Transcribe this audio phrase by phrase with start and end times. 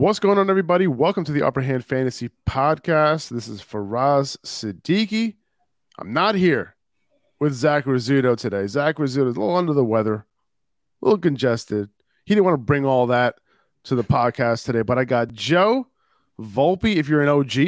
[0.00, 0.86] What's going on, everybody?
[0.86, 3.28] Welcome to the Upper Hand Fantasy Podcast.
[3.28, 5.34] This is Faraz Siddiqui.
[5.98, 6.74] I'm not here
[7.38, 8.66] with Zach Rizzuto today.
[8.66, 10.24] Zach Rizzuto is a little under the weather,
[11.02, 11.90] a little congested.
[12.24, 13.34] He didn't want to bring all that
[13.84, 15.86] to the podcast today, but I got Joe
[16.40, 16.96] Volpe.
[16.96, 17.58] If you're an OG,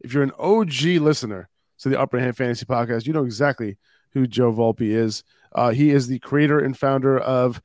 [0.00, 3.76] if you're an OG listener to the Upper Hand Fantasy Podcast, you know exactly
[4.12, 5.24] who Joe Volpe is.
[5.54, 7.60] Uh, he is the creator and founder of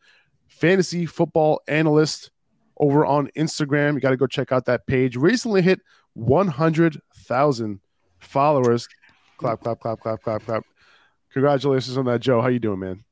[0.49, 2.31] Fantasy Football Analyst
[2.79, 3.93] over on Instagram.
[3.93, 5.15] You got to go check out that page.
[5.15, 5.81] Recently hit
[6.13, 7.79] 100,000
[8.19, 8.87] followers.
[9.37, 10.63] Clap, clap, clap, clap, clap, clap.
[11.31, 12.41] Congratulations on that, Joe.
[12.41, 13.03] How you doing, man?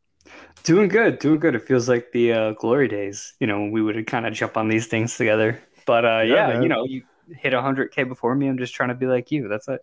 [0.63, 1.53] Doing good, doing good.
[1.53, 3.35] It feels like the uh, glory days.
[3.39, 5.61] You know, we would kind of jump on these things together.
[5.85, 8.47] But uh, yeah, yeah you know, you hit 100k before me.
[8.47, 9.47] I'm just trying to be like you.
[9.47, 9.81] That's it.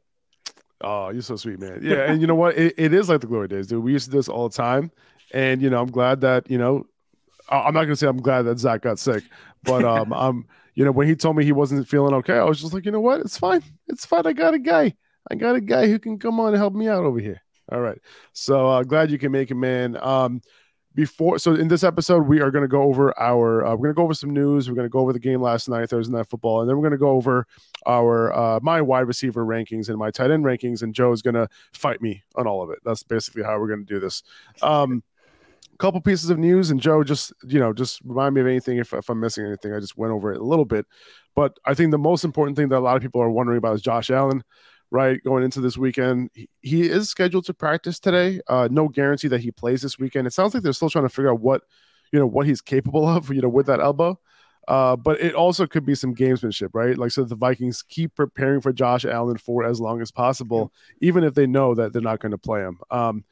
[0.80, 1.78] Oh, you're so sweet, man.
[1.82, 2.56] Yeah, and you know what?
[2.56, 3.84] It, it is like the glory days, dude.
[3.84, 4.90] We used to do this all the time,
[5.32, 6.86] and you know, I'm glad that you know.
[7.48, 9.24] I'm not gonna say I'm glad that Zach got sick,
[9.62, 12.60] but um, I'm you know when he told me he wasn't feeling okay, I was
[12.60, 13.20] just like, you know what?
[13.20, 13.62] It's fine.
[13.88, 14.26] It's fine.
[14.26, 14.94] I got a guy.
[15.30, 17.42] I got a guy who can come on and help me out over here.
[17.70, 17.98] All right.
[18.32, 19.96] So uh, glad you can make it, man.
[20.02, 20.42] Um,
[20.94, 23.94] before, so in this episode, we are going to go over our, uh, we're going
[23.94, 24.68] to go over some news.
[24.68, 26.82] We're going to go over the game last night, Thursday Night Football, and then we're
[26.82, 27.46] going to go over
[27.86, 30.82] our uh, my wide receiver rankings and my tight end rankings.
[30.82, 32.80] And Joe is going to fight me on all of it.
[32.84, 34.22] That's basically how we're going to do this.
[34.60, 35.02] Um,
[35.82, 38.92] couple pieces of news and joe just you know just remind me of anything if,
[38.92, 40.86] if i'm missing anything i just went over it a little bit
[41.34, 43.74] but i think the most important thing that a lot of people are wondering about
[43.74, 44.44] is josh allen
[44.92, 49.26] right going into this weekend he, he is scheduled to practice today uh, no guarantee
[49.26, 51.62] that he plays this weekend it sounds like they're still trying to figure out what
[52.12, 54.16] you know what he's capable of you know with that elbow
[54.68, 56.96] uh, but it also could be some gamesmanship, right?
[56.96, 60.70] Like, so the Vikings keep preparing for Josh Allen for as long as possible,
[61.00, 61.08] yeah.
[61.08, 62.78] even if they know that they're not going to play him.
[62.88, 63.24] Um,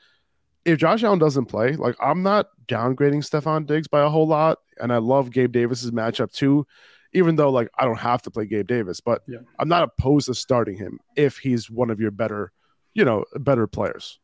[0.64, 4.58] if Josh Allen doesn't play, like I'm not downgrading Stefon Diggs by a whole lot,
[4.78, 6.66] and I love Gabe Davis's matchup too.
[7.12, 9.38] Even though like I don't have to play Gabe Davis, but yeah.
[9.58, 12.52] I'm not opposed to starting him if he's one of your better,
[12.94, 14.20] you know, better players.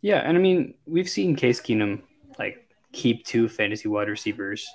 [0.00, 2.02] Yeah, and I mean we've seen Case Keenum
[2.38, 4.66] like keep two fantasy wide receivers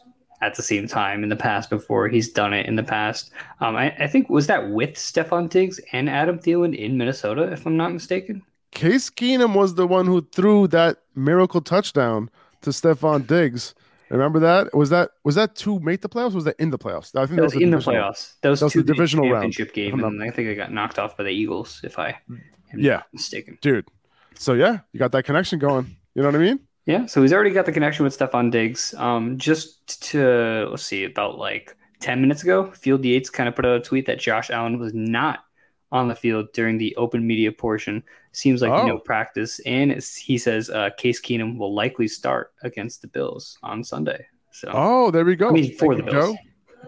[0.41, 2.07] at the same time in the past before.
[2.07, 3.31] He's done it in the past.
[3.59, 7.65] Um, I, I think was that with Stefon Diggs and Adam Thielen in Minnesota, if
[7.65, 8.43] I'm not mistaken.
[8.71, 12.29] Case Keenum was the one who threw that miracle touchdown
[12.61, 13.75] to Stefon Diggs.
[14.09, 14.73] Remember that?
[14.75, 16.33] Was that was that to make the playoffs?
[16.33, 17.15] was that in the playoffs?
[17.15, 18.33] I think that, was, was in the playoffs.
[18.41, 19.73] That was, that was the divisional championship round.
[19.73, 21.79] game, and I think I got knocked off by the Eagles.
[21.83, 23.87] If I am yeah mistaken, dude.
[24.35, 25.95] So yeah, you got that connection going.
[26.13, 26.59] You know what I mean?
[26.85, 27.05] Yeah.
[27.05, 28.93] So he's already got the connection with Stefon Diggs.
[28.95, 33.65] Um, just to let's see, about like ten minutes ago, Field Yates kind of put
[33.65, 35.45] out a tweet that Josh Allen was not
[35.91, 38.03] on the field during the open media portion.
[38.31, 38.87] Seems like oh.
[38.87, 43.83] no practice, and he says uh, Case Keenum will likely start against the Bills on
[43.83, 44.25] Sunday.
[44.51, 45.49] So, oh, there we go.
[45.49, 46.35] I mean, for Thank the Bills.
[46.35, 46.87] Joe.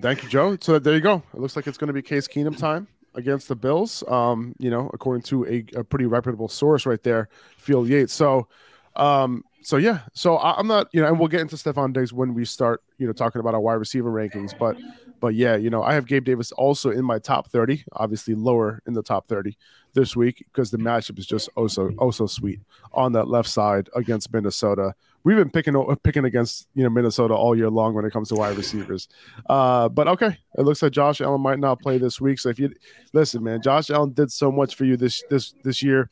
[0.00, 0.56] Thank you, Joe.
[0.60, 1.22] So there you go.
[1.34, 4.04] It looks like it's going to be Case Keenum time against the Bills.
[4.08, 8.12] Um, you know, according to a, a pretty reputable source right there, Field Yates.
[8.12, 8.48] So,
[8.96, 12.10] um, so yeah, so I, am not, you know, and we'll get into Stefon Diggs
[12.10, 14.58] when we start, you know, talking about our wide receiver rankings.
[14.58, 14.78] But,
[15.20, 18.80] but yeah, you know, I have Gabe Davis also in my top 30, obviously lower
[18.86, 19.58] in the top 30
[19.92, 22.60] this week because the matchup is just oh so oh so sweet
[22.94, 24.94] on that left side against Minnesota.
[25.22, 28.36] We've been picking picking against you know Minnesota all year long when it comes to
[28.36, 29.06] wide receivers.
[29.50, 32.38] Uh, but okay, it looks like Josh Allen might not play this week.
[32.38, 32.72] So if you
[33.12, 36.08] listen, man, Josh Allen did so much for you this this this year.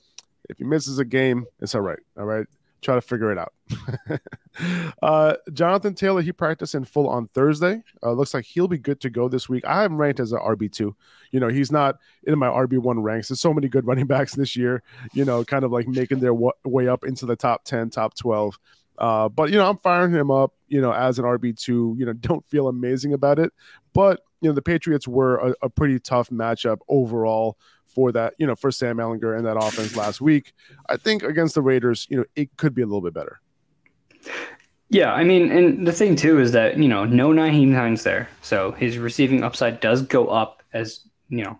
[0.50, 2.00] If he misses a game, it's all right.
[2.18, 2.46] All right
[2.82, 3.52] try to figure it out.
[5.02, 7.82] uh, Jonathan Taylor, he practiced in full on Thursday.
[8.02, 9.64] Uh, looks like he'll be good to go this week.
[9.66, 10.92] I am ranked as an RB2.
[11.32, 13.28] You know, he's not in my RB1 ranks.
[13.28, 14.82] There's so many good running backs this year,
[15.12, 18.14] you know, kind of like making their w- way up into the top 10, top
[18.14, 18.58] 12.
[18.98, 21.68] Uh, but, you know, I'm firing him up, you know, as an RB2.
[21.98, 23.52] You know, don't feel amazing about it.
[23.92, 27.56] But, you know, the Patriots were a, a pretty tough matchup overall
[27.96, 30.52] for that, you know, for Sam Ehlinger and that offense last week.
[30.86, 33.40] I think against the Raiders, you know, it could be a little bit better.
[34.90, 38.28] Yeah, I mean, and the thing too is that you know no Nyheim Hines there,
[38.42, 41.58] so his receiving upside does go up as you know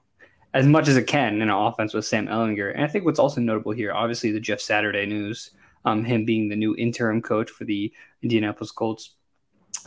[0.53, 2.73] as much as it can in an offense with Sam Ehlinger.
[2.75, 5.50] And I think what's also notable here, obviously, the Jeff Saturday news,
[5.85, 7.93] um, him being the new interim coach for the
[8.23, 9.15] Indianapolis Colts.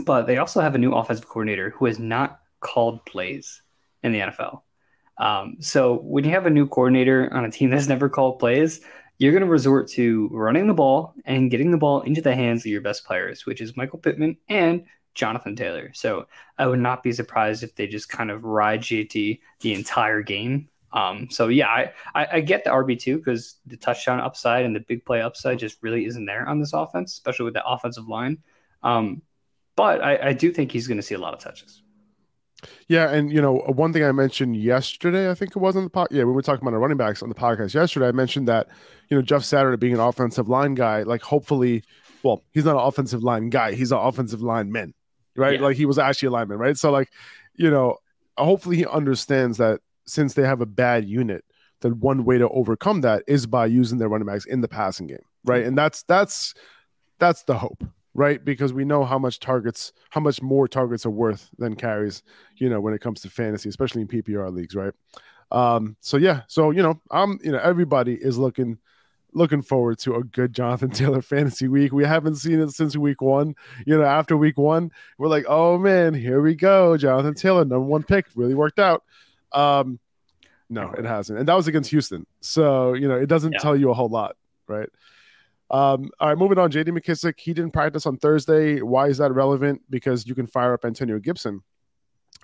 [0.04, 3.62] But they also have a new offensive coordinator who has not called plays
[4.04, 4.62] in the NFL.
[5.20, 8.82] Um, so when you have a new coordinator on a team that's never called plays,
[9.18, 12.62] you're going to resort to running the ball and getting the ball into the hands
[12.62, 15.92] of your best players, which is Michael Pittman and Jonathan Taylor.
[15.94, 16.28] So
[16.58, 20.70] I would not be surprised if they just kind of ride JT the entire game.
[20.94, 24.74] Um, so yeah, I, I, I get the RB two because the touchdown upside and
[24.74, 28.08] the big play upside just really isn't there on this offense, especially with the offensive
[28.08, 28.38] line.
[28.82, 29.22] Um,
[29.76, 31.84] but I, I do think he's going to see a lot of touches.
[32.88, 35.84] Yeah, and you know, uh, one thing I mentioned yesterday, I think it was on
[35.84, 36.08] the pod.
[36.12, 38.08] Yeah, we were talking about our running backs on the podcast yesterday.
[38.08, 38.68] I mentioned that
[39.10, 41.84] you know Jeff Saturday being an offensive line guy, like hopefully,
[42.24, 44.94] well, he's not an offensive line guy; he's an offensive line man
[45.40, 45.60] right?
[45.60, 45.66] Yeah.
[45.66, 46.78] Like he was actually a lineman, right?
[46.78, 47.10] So like,
[47.56, 47.98] you know,
[48.38, 51.44] hopefully he understands that since they have a bad unit,
[51.82, 55.08] that one way to overcome that is by using their running backs in the passing
[55.08, 55.64] game, right?
[55.64, 56.54] And that's that's
[57.20, 57.84] that's the hope,
[58.20, 58.44] right?
[58.44, 62.22] Because we know how much targets, how much more targets are worth than carries,
[62.58, 64.92] you know, when it comes to fantasy, especially in PPR leagues, right?
[65.52, 68.78] Um, so yeah, so you know, I'm you know, everybody is looking
[69.32, 71.94] looking forward to a good Jonathan Taylor fantasy week.
[71.94, 73.56] We haven't seen it since week one.
[73.86, 76.98] You know, after week one, we're like, oh man, here we go.
[76.98, 79.02] Jonathan Taylor, number one pick, really worked out.
[79.54, 79.98] Um,
[80.70, 81.40] no, it hasn't.
[81.40, 82.28] And that was against Houston.
[82.42, 83.60] So, you know, it doesn't yeah.
[83.60, 84.36] tell you a whole lot,
[84.68, 84.90] right?
[85.72, 86.72] Um, all right, moving on.
[86.72, 88.82] JD McKissic, he didn't practice on Thursday.
[88.82, 89.82] Why is that relevant?
[89.90, 91.62] Because you can fire up Antonio Gibson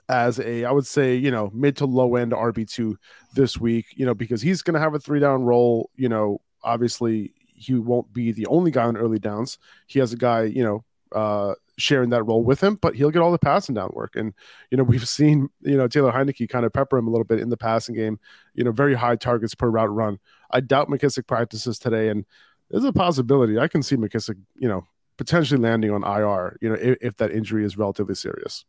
[0.07, 2.95] as a, I would say, you know, mid to low end RB2
[3.33, 6.41] this week, you know, because he's going to have a three down role, you know,
[6.63, 9.57] obviously he won't be the only guy on early downs.
[9.87, 13.21] He has a guy, you know, uh, sharing that role with him, but he'll get
[13.21, 14.15] all the passing down work.
[14.15, 14.33] And,
[14.69, 17.39] you know, we've seen, you know, Taylor Heinicke kind of pepper him a little bit
[17.39, 18.19] in the passing game,
[18.53, 20.19] you know, very high targets per route run.
[20.51, 22.09] I doubt McKissic practices today.
[22.09, 22.25] And
[22.69, 24.85] there's a possibility I can see McKissic, you know,
[25.17, 28.65] potentially landing on IR, you know, if, if that injury is relatively serious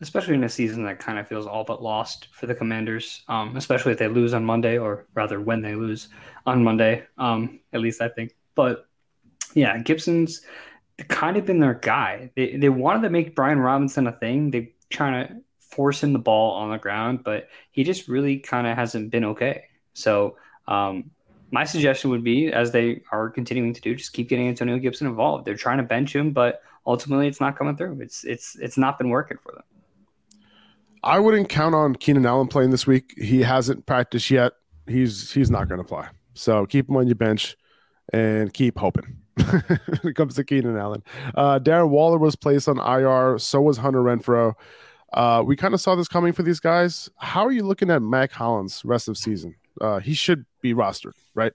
[0.00, 3.56] especially in a season that kind of feels all but lost for the Commanders, um,
[3.56, 6.08] especially if they lose on Monday, or rather when they lose
[6.44, 8.34] on Monday, um, at least I think.
[8.54, 8.86] But
[9.54, 10.42] yeah, Gibson's
[11.08, 12.30] kind of been their guy.
[12.36, 14.50] They, they wanted to make Brian Robinson a thing.
[14.50, 18.66] They trying to force him the ball on the ground, but he just really kind
[18.66, 19.64] of hasn't been okay.
[19.94, 20.36] So
[20.68, 21.10] um,
[21.50, 25.06] my suggestion would be, as they are continuing to do, just keep getting Antonio Gibson
[25.06, 25.44] involved.
[25.44, 28.00] They're trying to bench him, but ultimately it's not coming through.
[28.00, 29.62] It's it's it's not been working for them.
[31.02, 33.14] I wouldn't count on Keenan Allen playing this week.
[33.16, 34.54] He hasn't practiced yet.
[34.86, 36.06] He's he's not going to play.
[36.34, 37.56] So keep him on your bench
[38.12, 39.16] and keep hoping.
[39.36, 41.02] when it comes to Keenan Allen,
[41.34, 43.38] uh, Darren Waller was placed on IR.
[43.38, 44.54] So was Hunter Renfrow.
[45.12, 47.08] Uh, we kind of saw this coming for these guys.
[47.16, 49.54] How are you looking at Mack Hollins rest of season?
[49.80, 51.52] Uh, he should be rostered, right?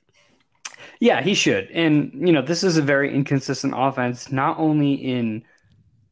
[1.00, 1.70] Yeah, he should.
[1.72, 5.44] And you know, this is a very inconsistent offense, not only in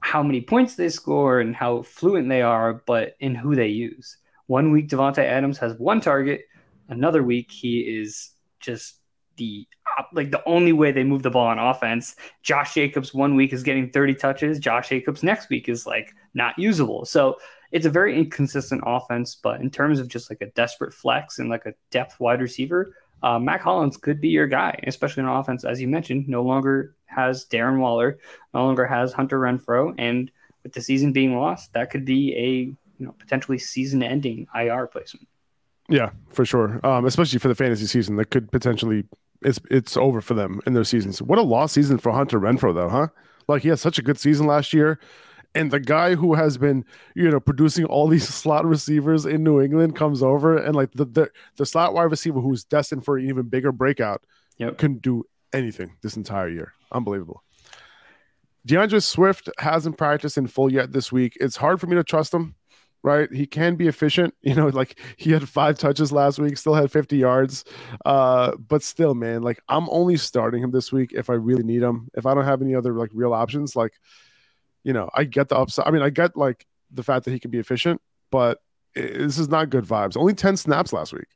[0.01, 4.17] how many points they score and how fluent they are, but in who they use.
[4.47, 6.45] One week, Davante Adams has one target.
[6.87, 8.95] Another week, he is just
[9.37, 9.67] the
[10.13, 12.15] like the only way they move the ball on offense.
[12.41, 14.59] Josh Jacobs one week is getting 30 touches.
[14.59, 17.05] Josh Jacobs next week is like not usable.
[17.05, 17.37] So
[17.71, 19.35] it's a very inconsistent offense.
[19.35, 22.95] But in terms of just like a desperate flex and like a depth wide receiver,
[23.21, 26.95] uh, Mack Hollins could be your guy, especially in offense, as you mentioned, no longer
[27.05, 28.17] has Darren Waller,
[28.53, 30.31] no longer has Hunter Renfrow, and
[30.63, 32.49] with the season being lost, that could be a
[32.99, 35.27] you know potentially season-ending IR placement.
[35.89, 36.79] Yeah, for sure.
[36.85, 39.05] Um, especially for the fantasy season, that could potentially
[39.41, 41.21] it's it's over for them in their seasons.
[41.21, 43.07] What a lost season for Hunter Renfrow, though, huh?
[43.47, 44.99] Like he had such a good season last year
[45.59, 46.85] and the guy who has been
[47.15, 51.05] you know producing all these slot receivers in New England comes over and like the
[51.05, 54.23] the, the slot wide receiver who's destined for an even bigger breakout
[54.57, 54.77] yep.
[54.77, 55.23] couldn't do
[55.53, 56.73] anything this entire year.
[56.91, 57.43] Unbelievable.
[58.65, 61.37] D'Andre Swift hasn't practiced in full yet this week.
[61.39, 62.55] It's hard for me to trust him,
[63.03, 63.31] right?
[63.31, 64.33] He can be efficient.
[64.43, 67.63] You know, like he had five touches last week, still had 50 yards.
[68.05, 71.81] Uh, but still, man, like I'm only starting him this week if I really need
[71.81, 72.09] him.
[72.13, 73.93] If I don't have any other like real options, like
[74.83, 75.87] you know, I get the upside.
[75.87, 78.59] I mean, I get like the fact that he can be efficient, but
[78.95, 80.17] this is not good vibes.
[80.17, 81.27] Only 10 snaps last week.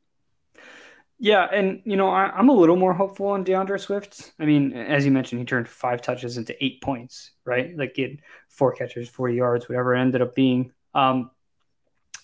[1.19, 4.33] Yeah, and you know, I, am a little more hopeful on D'Andre Swift.
[4.39, 7.77] I mean, as you mentioned, he turned five touches into eight points, right?
[7.77, 8.17] Like he had
[8.49, 10.71] four catches, 40 yards, whatever it ended up being.
[10.93, 11.31] Um,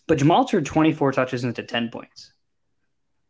[0.08, 2.34] but Jamal turned 24 touches into 10 points.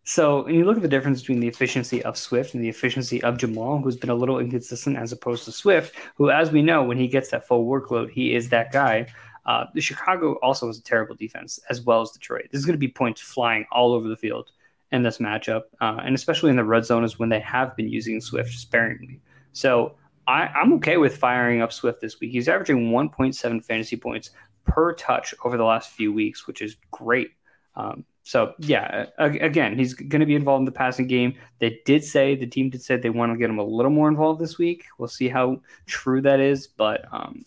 [0.09, 3.21] So when you look at the difference between the efficiency of Swift and the efficiency
[3.21, 6.83] of Jamal, who's been a little inconsistent as opposed to Swift, who, as we know,
[6.83, 9.05] when he gets that full workload, he is that guy.
[9.45, 12.47] Uh, the Chicago also has a terrible defense, as well as Detroit.
[12.51, 14.49] There's going to be points flying all over the field
[14.91, 17.87] in this matchup, uh, and especially in the red zone is when they have been
[17.87, 19.21] using Swift sparingly.
[19.51, 19.93] So
[20.25, 22.31] I, I'm okay with firing up Swift this week.
[22.31, 24.31] He's averaging 1.7 fantasy points
[24.65, 27.29] per touch over the last few weeks, which is great.
[27.75, 31.33] Um, so yeah, again, he's going to be involved in the passing game.
[31.57, 34.07] They did say the team did say they want to get him a little more
[34.07, 34.86] involved this week.
[35.00, 37.43] We'll see how true that is, but um,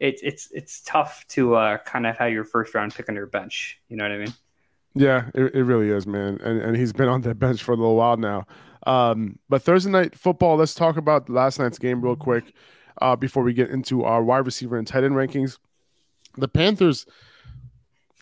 [0.00, 3.24] it's it's it's tough to uh, kind of have your first round pick on your
[3.24, 3.80] bench.
[3.88, 4.34] You know what I mean?
[4.94, 6.38] Yeah, it, it really is, man.
[6.44, 8.46] And and he's been on that bench for a little while now.
[8.86, 12.52] Um, but Thursday night football, let's talk about last night's game real quick
[13.00, 15.56] uh, before we get into our wide receiver and tight end rankings.
[16.36, 17.06] The Panthers,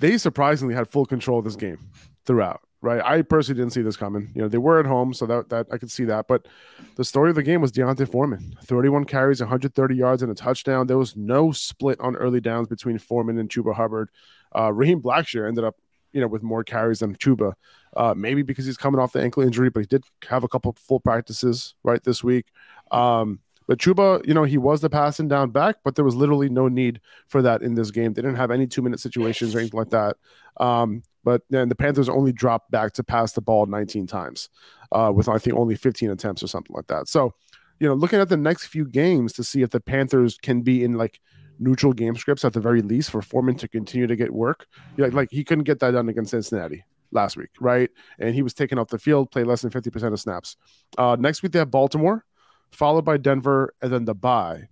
[0.02, 1.78] they surprisingly had full control of this game
[2.26, 2.60] throughout.
[2.84, 4.32] Right, I personally didn't see this coming.
[4.34, 6.26] You know, they were at home, so that that I could see that.
[6.26, 6.48] But
[6.96, 10.88] the story of the game was D'Onta Foreman, 31 carries, 130 yards, and a touchdown.
[10.88, 14.10] There was no split on early downs between Foreman and Chuba Hubbard.
[14.52, 15.76] Uh, Raheem Blackshear ended up
[16.12, 17.54] you know, with more carries than Chuba.
[17.96, 20.74] Uh, maybe because he's coming off the ankle injury, but he did have a couple
[20.78, 22.46] full practices right this week.
[22.90, 26.48] Um, but Chuba, you know, he was the passing down back, but there was literally
[26.48, 28.12] no need for that in this game.
[28.12, 30.16] They didn't have any two minute situations or anything like that.
[30.58, 34.48] Um, but then the Panthers only dropped back to pass the ball 19 times,
[34.90, 37.08] uh, with I think only 15 attempts or something like that.
[37.08, 37.34] So,
[37.78, 40.84] you know, looking at the next few games to see if the Panthers can be
[40.84, 41.20] in like
[41.58, 44.66] neutral game scripts at the very least for Foreman to continue to get work.
[44.98, 47.90] Like, like he couldn't get that done against Cincinnati last week, right?
[48.18, 50.56] And he was taken off the field, played less than 50% of snaps.
[50.98, 52.24] Uh, next week, they have Baltimore,
[52.72, 54.68] followed by Denver, and then the bye.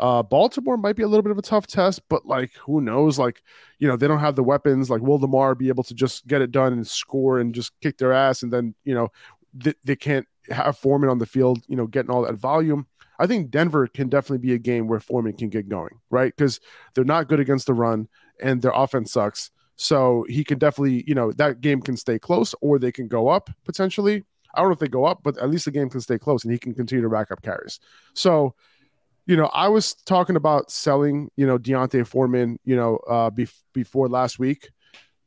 [0.00, 3.18] Uh, Baltimore might be a little bit of a tough test, but like, who knows?
[3.18, 3.42] Like,
[3.78, 4.90] you know, they don't have the weapons.
[4.90, 7.98] Like, will Lamar be able to just get it done and score and just kick
[7.98, 8.42] their ass?
[8.42, 9.08] And then, you know,
[9.54, 12.86] they, they can't have Foreman on the field, you know, getting all that volume.
[13.18, 16.34] I think Denver can definitely be a game where Foreman can get going, right?
[16.34, 16.58] Because
[16.94, 18.08] they're not good against the run
[18.40, 19.50] and their offense sucks.
[19.76, 23.28] So he can definitely, you know, that game can stay close or they can go
[23.28, 24.24] up potentially.
[24.54, 26.44] I don't know if they go up, but at least the game can stay close
[26.44, 27.80] and he can continue to rack up carries.
[28.14, 28.54] So,
[29.26, 33.48] you know, I was talking about selling, you know, D'Onta Foreman, you know, uh, be-
[33.72, 34.70] before last week.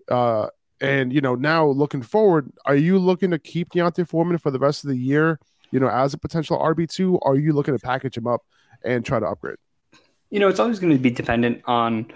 [0.09, 0.47] Uh,
[0.81, 4.59] and, you know, now looking forward, are you looking to keep D'Onta Foreman for the
[4.59, 5.39] rest of the year?
[5.71, 7.19] you know, as a potential RB2?
[7.23, 8.45] Are you looking to package him up
[8.83, 9.57] and try to upgrade?
[10.29, 12.13] You know, it's always going to be dependent on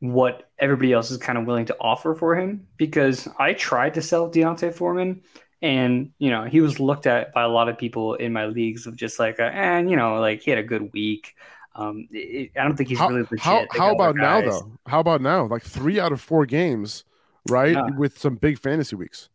[0.00, 4.02] what everybody else is kind of willing to offer for him because I tried to
[4.02, 5.22] sell D'Onta Foreman
[5.62, 8.86] and, you know, he was looked at by a lot of people in my leagues
[8.86, 11.34] of just like, and, you know, like he had a good week.
[11.74, 13.40] Um, it, I don't think he's how, really legit.
[13.40, 14.72] How, how about now, though?
[14.86, 15.46] How about now?
[15.46, 17.04] Like three out of four games,
[17.48, 17.76] right?
[17.96, 19.28] With some big fantasy weeks.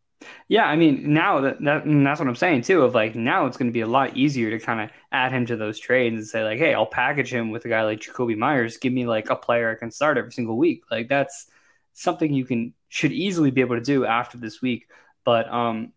[0.48, 2.82] Yeah, I mean, now that, that that's what I'm saying too.
[2.82, 5.46] Of like now, it's going to be a lot easier to kind of add him
[5.46, 8.36] to those trades and say like, hey, I'll package him with a guy like Jakobi
[8.36, 8.76] Meyers.
[8.76, 10.82] Give me like a player I can start every single week.
[10.90, 11.46] Like that's
[11.92, 14.88] something you can should easily be able to do after this week.
[15.24, 15.92] But um,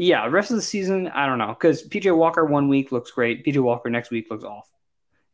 [0.00, 3.44] yeah, rest of the season, I don't know because PJ Walker one week looks great.
[3.44, 4.78] PJ Walker next week looks awful,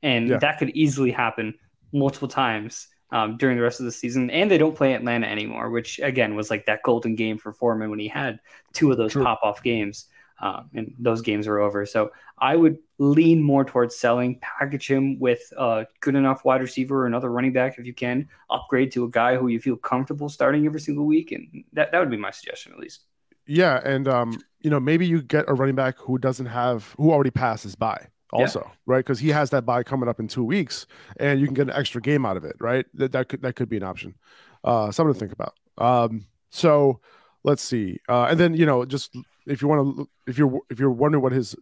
[0.03, 0.39] and yeah.
[0.39, 1.55] that could easily happen
[1.93, 4.29] multiple times um, during the rest of the season.
[4.29, 7.91] And they don't play Atlanta anymore, which again was like that golden game for Foreman
[7.91, 8.41] when he had
[8.73, 10.07] two of those pop off games.
[10.39, 11.87] Um, and those games are over.
[11.87, 17.05] So I would lean more towards selling, package him with a good enough wide receiver
[17.05, 20.29] or another running back if you can, upgrade to a guy who you feel comfortable
[20.29, 21.33] starting every single week.
[21.33, 23.05] And that, that would be my suggestion at least.
[23.47, 23.81] Yeah.
[23.83, 27.31] And, um, you know, maybe you get a running back who doesn't have, who already
[27.31, 28.73] passes by also, yeah.
[28.85, 28.99] right?
[28.99, 30.89] Because he has that bye coming up in two weeks,
[31.21, 32.85] and you can get an extra game out of it, right?
[32.95, 34.17] That that could that could be an option.
[34.65, 35.55] Uh, something to think about.
[35.79, 36.99] Um, so
[37.45, 40.81] let's see, uh, and then you know, just if you want to, if you're if
[40.81, 41.55] you're wondering what his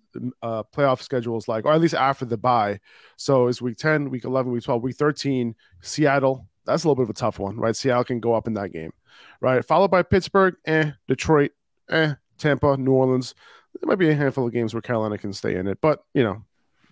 [0.43, 2.81] uh, playoff schedule is like, or at least after the bye,
[3.19, 6.49] so it's week ten, week eleven, week twelve, week thirteen, Seattle.
[6.65, 7.77] That's a little bit of a tough one, right?
[7.77, 8.95] Seattle can go up in that game,
[9.43, 9.63] right?
[9.63, 11.51] Followed by Pittsburgh, eh, Detroit,
[11.91, 13.35] eh, Tampa, New Orleans.
[13.81, 16.23] There might be a handful of games where Carolina can stay in it, but you
[16.23, 16.45] know,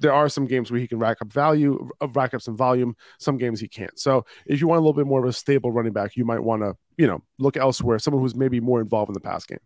[0.02, 2.96] there are some games where he can rack up value, uh, rack up some volume.
[3.18, 3.99] Some games he can't.
[3.99, 6.42] So if you want a little bit more of a stable running back, you might
[6.42, 7.99] want to, you know, look elsewhere.
[7.99, 9.61] Someone who's maybe more involved in the pass game.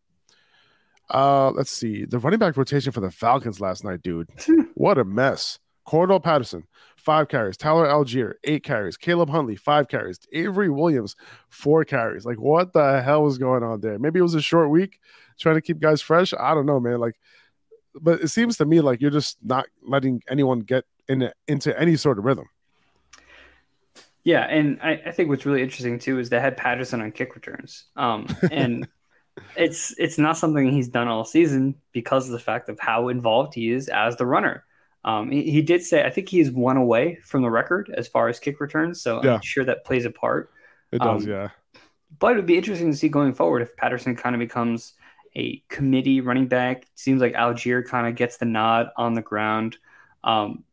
[1.09, 4.29] Uh, let's see the running back rotation for the Falcons last night, dude.
[4.75, 5.59] what a mess.
[5.87, 6.65] Cordarrelle Patterson,
[6.97, 7.57] five carries.
[7.57, 8.97] Tyler Allgeier, eight carries.
[8.97, 10.19] Caleb Huntley, five carries.
[10.33, 11.15] Avery Williams,
[11.49, 12.27] four carries.
[12.27, 13.97] Like, what the hell was going on there?
[13.97, 14.99] Maybe it was a short week,
[15.39, 16.33] trying to keep guys fresh.
[16.39, 16.99] I don't know, man.
[16.99, 17.17] Like,
[18.01, 21.97] but it seems to me like you're just not letting anyone get in into any
[21.97, 22.47] sort of rhythm.
[24.25, 27.37] Yeah, and I, I, think what's really interesting too is they had Patterson on kick
[27.37, 27.85] returns.
[27.95, 28.89] Um, and
[29.57, 33.55] it's it's not something he's done all season because of the fact of how involved
[33.55, 34.65] he is as the runner.
[35.05, 38.09] Um, he, he, did say I think he is one away from the record as
[38.09, 39.35] far as kick returns, so yeah.
[39.35, 40.51] I'm sure that plays a part.
[40.91, 41.51] It does, um, yeah.
[42.19, 44.95] But it would be interesting to see going forward if Patterson kind of becomes
[45.37, 46.83] a committee running back.
[46.83, 49.77] It seems like Allgeier kind of gets the nod on the ground.
[50.25, 50.65] Um,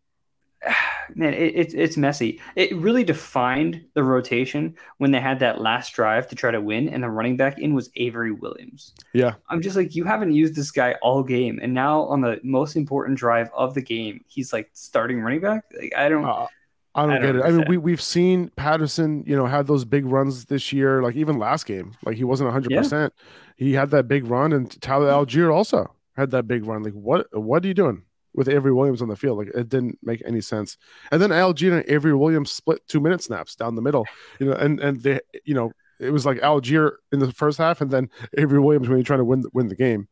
[1.15, 2.39] man, it, it, it's messy.
[2.55, 6.89] It really defined the rotation when they had that last drive to try to win,
[6.89, 8.93] and the running back in was Avery Williams.
[9.13, 9.34] Yeah.
[9.50, 11.60] I'm just like, you haven't used this guy all game.
[11.62, 15.65] And now on the most important drive of the game, he's like starting running back.
[15.77, 16.25] Like, I don't.
[16.25, 16.48] Uh,
[16.95, 17.43] I don't, I don't get it.
[17.43, 21.15] I mean, we we've seen Patterson, you know, had those big runs this year, like
[21.15, 21.95] even last game.
[22.05, 22.71] Like he wasn't 100.
[22.71, 22.79] Yeah.
[22.79, 23.13] percent
[23.57, 26.83] He had that big run, and Tyler Allgeier also had that big run.
[26.83, 28.03] Like, what what are you doing?
[28.35, 29.38] with Avery Williams on the field.
[29.38, 30.77] Like it didn't make any sense.
[31.12, 34.05] And then Allgeier and Avery Williams split two minute snaps down the middle.
[34.39, 37.81] You know, and and they you know it was like Allgeier in the first half,
[37.81, 40.07] and then Avery Williams when you're trying to win win the game.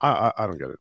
[0.00, 0.78] I I, I don't get it.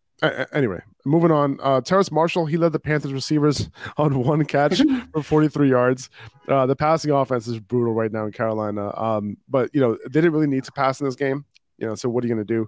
[0.53, 1.59] Anyway, moving on.
[1.61, 4.81] Uh, Terrace Marshall, he led the Panthers receivers on one catch
[5.13, 6.09] for 43 yards.
[6.47, 8.97] Uh, the passing offense is brutal right now in Carolina.
[8.99, 11.45] Um, but you know they didn't really need to pass in this game.
[11.77, 12.67] You know, so what are you going to do?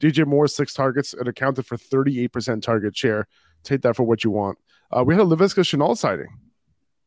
[0.00, 3.26] DJ Moore six targets and accounted for 38% target share
[3.66, 4.58] take that for what you want.
[4.90, 6.28] Uh, we had a Laviska Shenault sighting,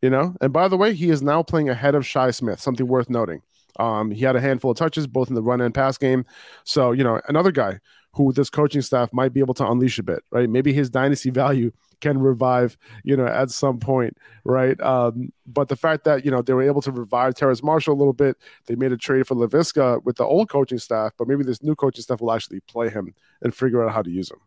[0.02, 2.88] you know, and by the way, he is now playing ahead of Shi Smith, something
[2.88, 3.42] worth noting.
[3.78, 6.26] Um, he had a handful of touches both in the run and pass game.
[6.64, 7.80] So, you know, another guy
[8.14, 10.50] who this coaching staff might be able to unleash a bit, right?
[10.50, 11.72] Maybe his dynasty value
[12.02, 14.80] can revive, you know, at some point, right?
[14.82, 18.00] Um, but the fact that, you know, they were able to revive Terrace Marshall a
[18.00, 21.44] little bit, they made a trade for Laviska with the old coaching staff, but maybe
[21.44, 24.40] this new coaching staff will actually play him and figure out how to use him.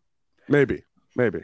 [0.48, 0.82] Maybe,
[1.14, 1.40] maybe.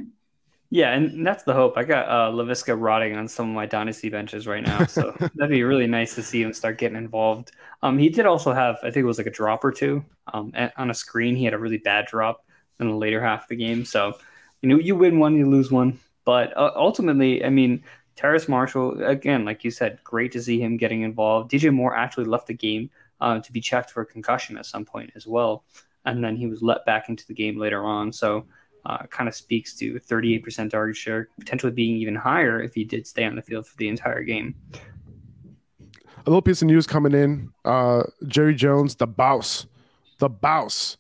[0.71, 1.79] Yeah, and that's the hope.
[1.79, 5.49] I got uh, Laviska rotting on some of my dynasty benches right now, so that'd
[5.49, 7.53] be really nice to see him start getting involved.
[7.83, 10.05] Um, he did also have, I think it was like a drop or two.
[10.35, 12.45] Um, on a screen, he had a really bad drop
[12.81, 13.87] in the later half of the game.
[13.87, 14.19] So,
[14.61, 17.83] you know, you win one, you lose one, but uh, ultimately, I mean,
[18.15, 21.51] Terrace Marshall, again, like you said, great to see him getting involved.
[21.51, 22.91] DJ Moore actually left the game
[23.23, 25.65] uh, to be checked for concussion at some point as well,
[26.05, 28.13] and then he was let back into the game later on.
[28.13, 28.45] So
[28.87, 33.07] uh, kind of speaks to 38% target share, potentially being even higher if he did
[33.07, 34.55] stay on the field for the entire game.
[36.27, 39.67] A little piece of news coming in: uh, Jerry Jones, the boss,
[40.19, 40.97] the boss,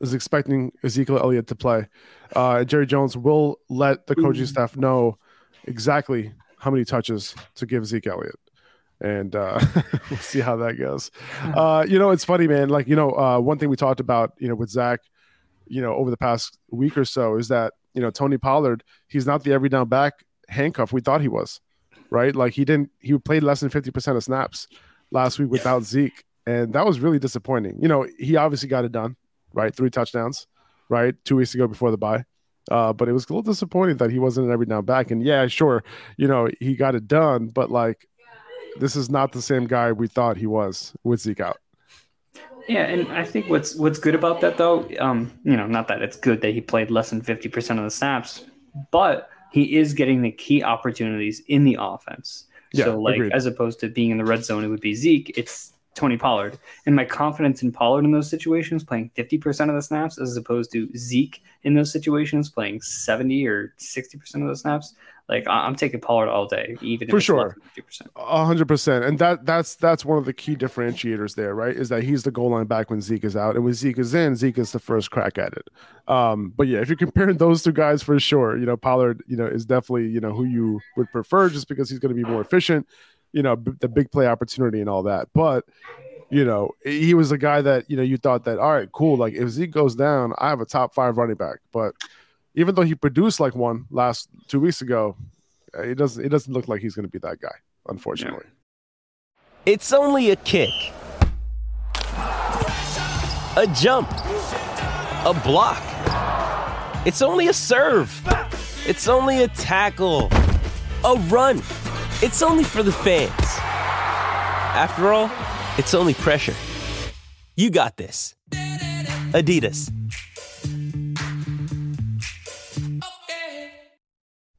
[0.00, 1.86] is expecting Ezekiel Elliott to play.
[2.34, 5.18] Uh, Jerry Jones will let the coaching staff know
[5.64, 8.34] exactly how many touches to give Zeke Elliott
[9.02, 9.60] and uh,
[10.10, 11.10] we'll see how that goes.
[11.42, 12.68] Uh, you know, it's funny, man.
[12.68, 15.00] Like, you know, uh, one thing we talked about, you know, with Zach
[15.72, 19.26] you know, over the past week or so is that, you know, Tony Pollard, he's
[19.26, 20.12] not the every down back
[20.48, 21.60] handcuff we thought he was,
[22.10, 22.36] right?
[22.36, 24.68] Like he didn't, he played less than 50% of snaps
[25.10, 26.24] last week without Zeke.
[26.46, 27.78] And that was really disappointing.
[27.80, 29.16] You know, he obviously got it done,
[29.54, 29.74] right?
[29.74, 30.46] Three touchdowns,
[30.90, 31.14] right?
[31.24, 32.26] Two weeks ago before the bye.
[32.70, 35.10] Uh, but it was a little disappointing that he wasn't an every down back.
[35.10, 35.82] And yeah, sure,
[36.18, 38.06] you know, he got it done, but like,
[38.78, 41.61] this is not the same guy we thought he was with Zeke out.
[42.68, 46.02] Yeah, and I think what's what's good about that though, um, you know, not that
[46.02, 48.44] it's good that he played less than fifty percent of the snaps,
[48.90, 52.46] but he is getting the key opportunities in the offense.
[52.72, 53.32] Yeah, so like agreed.
[53.32, 55.36] as opposed to being in the red zone, it would be Zeke.
[55.36, 56.58] It's Tony Pollard.
[56.86, 60.72] And my confidence in Pollard in those situations playing 50% of the snaps as opposed
[60.72, 64.94] to Zeke in those situations playing 70 or 60% of the snaps
[65.28, 67.56] like I'm taking Pollard all day, even for sure,
[68.16, 69.04] hundred percent.
[69.04, 71.74] And that that's that's one of the key differentiators there, right?
[71.74, 74.14] Is that he's the goal line back when Zeke is out, and when Zeke is
[74.14, 75.68] in, Zeke is the first crack at it.
[76.08, 79.36] Um, but yeah, if you're comparing those two guys, for sure, you know Pollard, you
[79.36, 82.28] know, is definitely you know who you would prefer, just because he's going to be
[82.28, 82.86] more efficient,
[83.32, 85.28] you know, b- the big play opportunity and all that.
[85.34, 85.64] But
[86.30, 89.16] you know, he was a guy that you know you thought that all right, cool.
[89.16, 91.94] Like if Zeke goes down, I have a top five running back, but
[92.54, 95.16] even though he produced like one last two weeks ago,
[95.76, 97.54] uh, it doesn't it doesn't look like he's going to be that guy,
[97.88, 98.46] unfortunately.
[99.66, 100.70] It's only a kick,
[102.16, 105.82] a jump, a block.
[107.06, 108.10] It's only a serve.
[108.86, 110.28] It's only a tackle,
[111.04, 111.62] a run.
[112.22, 113.32] It's only for the fans.
[114.78, 115.28] After all,
[115.76, 116.54] it's only pressure.
[117.56, 118.36] You got this.
[119.32, 119.90] Adidas.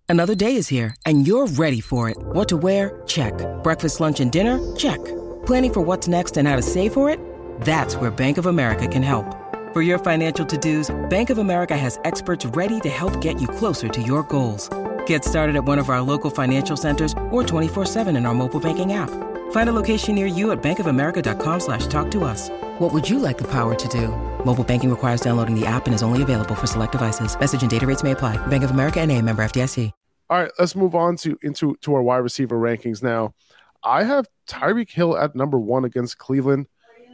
[0.09, 2.17] Another day is here, and you're ready for it.
[2.33, 3.01] What to wear?
[3.07, 3.33] Check.
[3.63, 4.59] Breakfast, lunch, and dinner?
[4.75, 4.99] Check.
[5.45, 7.19] Planning for what's next and how to save for it?
[7.61, 9.25] That's where Bank of America can help.
[9.73, 13.87] For your financial to-dos, Bank of America has experts ready to help get you closer
[13.87, 14.69] to your goals.
[15.07, 18.93] Get started at one of our local financial centers or 24-7 in our mobile banking
[18.93, 19.09] app.
[19.51, 22.49] Find a location near you at bankofamerica.com slash talk to us.
[22.77, 24.09] What would you like the power to do?
[24.45, 27.39] Mobile banking requires downloading the app and is only available for select devices.
[27.39, 28.37] Message and data rates may apply.
[28.47, 29.91] Bank of America and a member FDIC.
[30.29, 33.35] All right, let's move on to into to our wide receiver rankings now.
[33.83, 36.67] I have Tyreek Hill at number one against Cleveland.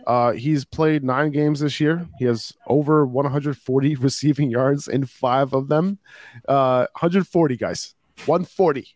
[0.07, 2.07] Uh, he's played nine games this year.
[2.17, 5.99] He has over 140 receiving yards in five of them.
[6.47, 8.87] Uh, 140 guys, 140.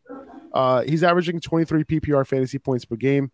[0.54, 3.32] Uh, he's averaging 23 PPR fantasy points per game,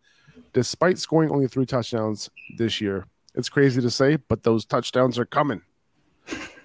[0.54, 3.06] despite scoring only three touchdowns this year.
[3.36, 5.62] It's crazy to say, but those touchdowns are coming.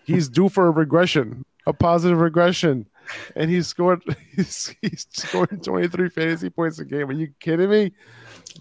[0.04, 2.88] He's due for a regression, a positive regression,
[3.36, 4.02] and he's scored.
[4.36, 7.08] He's, he's scoring 23 fantasy points a game.
[7.08, 7.92] Are you kidding me?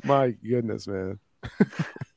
[0.03, 1.17] My goodness, man.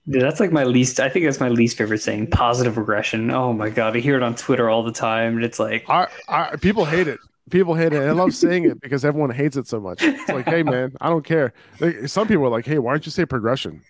[0.09, 1.01] Dude, that's like my least.
[1.01, 2.29] I think that's my least favorite saying.
[2.29, 3.31] Positive regression.
[3.31, 6.07] Oh my god, I hear it on Twitter all the time, and it's like I,
[6.29, 7.19] I people hate it.
[7.51, 8.03] People hate it.
[8.03, 10.03] I love saying it because everyone hates it so much.
[10.03, 11.53] It's like, hey man, I don't care.
[11.81, 13.83] Like, some people are like, hey, why don't you say progression?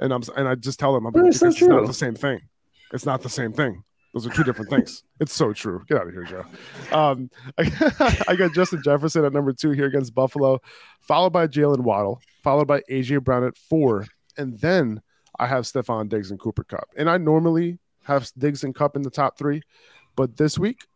[0.00, 2.40] And I'm and I just tell them, I'm like, It's it's not the same thing.
[2.92, 3.82] It's not the same thing.
[4.12, 5.04] Those are two different things.
[5.20, 5.82] It's so true.
[5.88, 6.44] Get out of here, Joe.
[6.94, 10.60] Um, I, I got Justin Jefferson at number two here against Buffalo,
[11.00, 15.02] followed by Jalen Waddle, followed by AJ Brown at four, and then
[15.38, 16.88] I have Stefon Diggs and Cooper Kupp.
[16.96, 19.62] And I normally have Diggs and Kupp in the top three,
[20.16, 20.86] but this week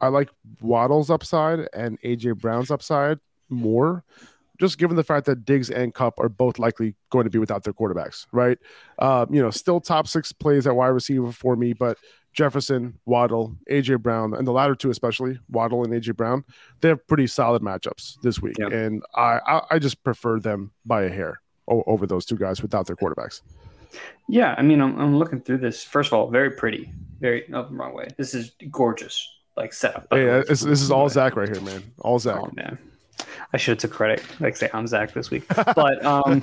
[0.00, 0.28] I like
[0.60, 4.04] Waddle's upside and AJ Brown's upside more,
[4.60, 7.64] just given the fact that Diggs and Kupp are both likely going to be without
[7.64, 8.58] their quarterbacks, right?
[8.98, 11.96] Um, you know, still top six plays at wide receiver for me, but
[12.34, 16.44] Jefferson, Waddle, AJ Brown, and the latter two especially, Waddle and AJ Brown,
[16.80, 18.72] they have pretty solid matchups this week, Yep.
[18.72, 22.86] and I, I I just prefer them by a hair over those two guys without
[22.86, 23.42] their quarterbacks.
[24.28, 25.82] Yeah, I mean, I'm, I'm looking through this.
[25.82, 26.92] First of all, very pretty.
[27.20, 28.08] Very, no, wrong way.
[28.16, 29.26] This is gorgeous,
[29.56, 30.06] like setup.
[30.10, 31.82] Hey, uh, this, this is all Zach right here, man.
[32.00, 32.38] All Zach.
[32.38, 32.78] Oh man,
[33.52, 34.22] I should have took credit.
[34.40, 35.44] Like say I'm Zach this week.
[35.48, 36.42] But um,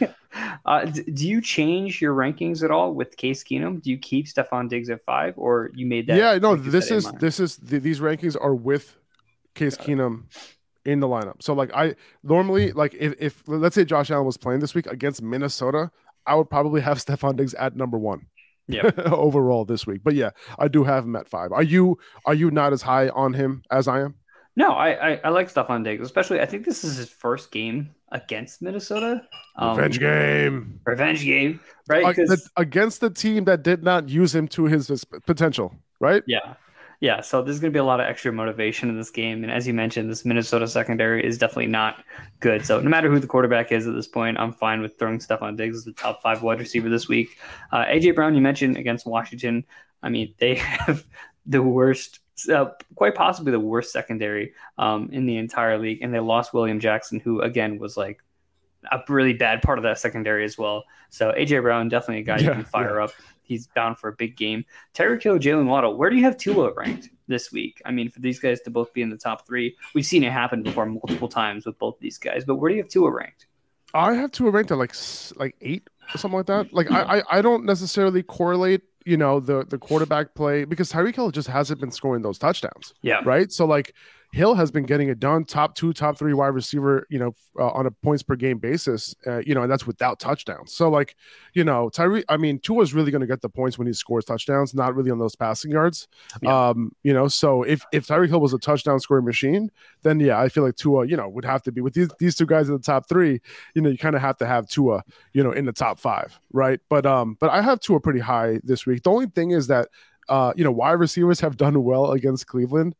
[0.66, 3.82] uh, d- do you change your rankings at all with Case Keenum?
[3.82, 6.16] Do you keep Stefon Diggs at five, or you made that?
[6.16, 8.96] yeah, no, this is this is th- these rankings are with
[9.54, 10.24] Case Keenum
[10.86, 11.42] in the lineup.
[11.42, 14.86] So like I normally like if, if let's say Josh Allen was playing this week
[14.86, 15.90] against Minnesota,
[16.26, 18.26] I would probably have Stefon Diggs at number one.
[18.68, 18.90] Yeah.
[19.12, 20.00] overall this week.
[20.02, 21.52] But yeah, I do have him at five.
[21.52, 24.14] Are you are you not as high on him as I am?
[24.56, 26.40] No, I, I I like Stephon Diggs, especially.
[26.40, 29.22] I think this is his first game against Minnesota.
[29.56, 30.80] Um, Revenge game.
[30.86, 32.02] Revenge game, right?
[32.04, 36.22] Like, 'Cause- the- against the team that did not use him to his potential, right?
[36.26, 36.54] Yeah.
[37.00, 37.20] Yeah.
[37.20, 39.42] So there's going to be a lot of extra motivation in this game.
[39.42, 42.02] And as you mentioned, this Minnesota secondary is definitely not
[42.40, 42.64] good.
[42.64, 45.42] So no matter who the quarterback is at this point, I'm fine with throwing stuff
[45.42, 47.38] on Diggs as the top five wide receiver this week.
[47.70, 49.64] Uh, AJ Brown, you mentioned against Washington.
[50.02, 51.04] I mean, they have
[51.44, 52.20] the worst,
[52.52, 55.98] uh, quite possibly the worst secondary um, in the entire league.
[56.02, 58.22] And they lost William Jackson, who again was like
[58.90, 60.84] a really bad part of that secondary as well.
[61.10, 63.10] So AJ Brown, definitely a guy you can fire up.
[63.46, 64.64] He's bound for a big game.
[64.94, 65.96] Tyreek Hill, Jalen Waddle.
[65.96, 67.80] Where do you have Tua ranked this week?
[67.84, 70.32] I mean, for these guys to both be in the top three, we've seen it
[70.32, 72.44] happen before multiple times with both these guys.
[72.44, 73.46] But where do you have Tua ranked?
[73.94, 74.94] I have Tua ranked at like
[75.36, 76.72] like eight or something like that.
[76.72, 81.14] Like I, I I don't necessarily correlate, you know, the the quarterback play because Tyreek
[81.14, 83.50] Hill just hasn't been scoring those touchdowns, Yeah, right?
[83.50, 83.94] So like
[84.36, 87.70] Hill has been getting it done, top two, top three wide receiver, you know, uh,
[87.70, 90.74] on a points per game basis, uh, you know, and that's without touchdowns.
[90.74, 91.16] So like,
[91.54, 93.94] you know, Tyree, I mean, Tua is really going to get the points when he
[93.94, 96.06] scores touchdowns, not really on those passing yards.
[96.42, 96.68] Yeah.
[96.68, 99.70] Um, you know, so if if Tyreek Hill was a touchdown scoring machine,
[100.02, 102.36] then yeah, I feel like Tua, you know, would have to be with these these
[102.36, 103.40] two guys in the top three.
[103.74, 106.38] You know, you kind of have to have Tua, you know, in the top five,
[106.52, 106.78] right?
[106.90, 109.02] But um, but I have Tua pretty high this week.
[109.02, 109.88] The only thing is that.
[110.28, 112.94] Uh, you know, wide receivers have done well against Cleveland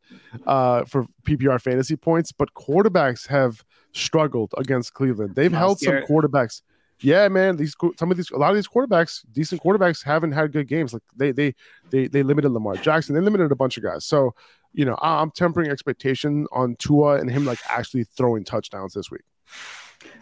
[0.45, 3.63] uh, for PPR fantasy points, but quarterbacks have
[3.93, 5.35] struggled against Cleveland.
[5.35, 6.61] They've Miles held some quarterbacks.
[6.99, 7.57] Yeah, man.
[7.57, 10.93] These some of these, a lot of these quarterbacks, decent quarterbacks, haven't had good games.
[10.93, 11.53] Like they they
[11.89, 13.13] they they limited Lamar Jackson.
[13.13, 14.05] They limited a bunch of guys.
[14.05, 14.33] So
[14.73, 19.23] you know, I'm tempering expectation on Tua and him like actually throwing touchdowns this week.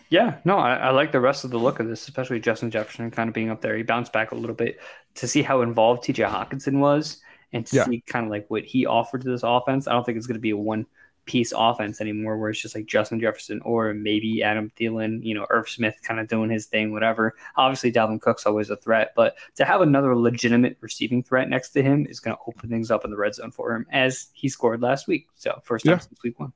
[0.10, 3.10] Yeah, no, I, I like the rest of the look of this, especially Justin Jefferson
[3.12, 3.76] kind of being up there.
[3.76, 4.80] He bounced back a little bit
[5.16, 7.22] to see how involved TJ Hockenson was
[7.54, 7.86] and to Yeah.
[7.86, 9.88] see kind of like what he offered to this offense.
[9.88, 10.86] I don't think it's going to be a one
[11.26, 15.48] piece offense anymore where it's just like Justin Jefferson or maybe Adam Thielen, you know,
[15.50, 17.36] Irv Smith kind of doing his thing, whatever.
[17.58, 21.82] Obviously, Dalvin Cook's always a threat, but to have another legitimate receiving threat next to
[21.82, 24.48] him is going to open things up in the red zone for him as he
[24.50, 25.26] scored last week.
[25.36, 25.98] So, first time Yeah.
[25.98, 26.54] since week one.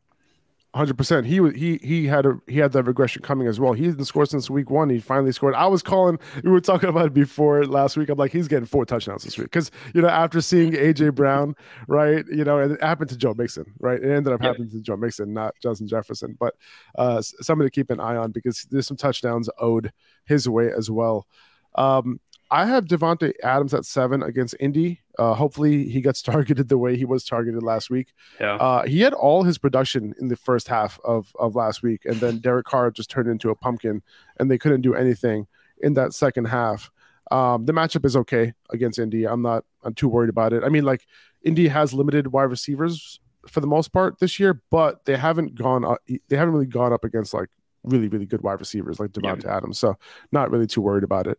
[0.75, 1.25] Hundred percent.
[1.25, 3.73] He was he he had a he had that regression coming as well.
[3.73, 4.87] He didn't score since week one.
[4.91, 5.55] He finally scored.
[5.55, 6.19] I was calling.
[6.43, 8.07] We were talking about it before last week.
[8.07, 11.55] I'm like, he's getting four touchdowns this week because you know after seeing AJ Brown,
[11.87, 12.23] right?
[12.31, 13.99] You know, and it happened to Joe Mixon, right?
[13.99, 14.49] It ended up Yeah.
[14.49, 16.37] happening to Joe Mixon, not Justin Jefferson.
[16.39, 16.53] But
[16.99, 19.91] uh, s- somebody to keep an eye on because there's some touchdowns owed
[20.25, 21.25] his way as well.
[21.73, 22.19] Um,
[22.51, 25.01] I have Davante Adams at seven against Indy.
[25.17, 28.13] Uh, hopefully, he gets targeted the way he was targeted last week.
[28.39, 28.55] Yeah.
[28.55, 32.15] Uh, he had all his production in the first half of, of last week, and
[32.17, 34.01] then Derek Carr just turned into a pumpkin,
[34.39, 35.47] and they couldn't do anything
[35.81, 36.89] in that second half.
[37.31, 39.27] Um, the matchup is okay against Indy.
[39.27, 40.63] I'm not I'm too worried about it.
[40.63, 41.05] I mean, like
[41.43, 45.85] Indy has limited wide receivers for the most part this year, but they haven't gone
[45.85, 47.49] up, they haven't really gone up against like
[47.83, 49.57] really really good wide receivers like Davante yeah.
[49.57, 49.79] Adams.
[49.79, 49.97] So
[50.31, 51.37] not really too worried about it.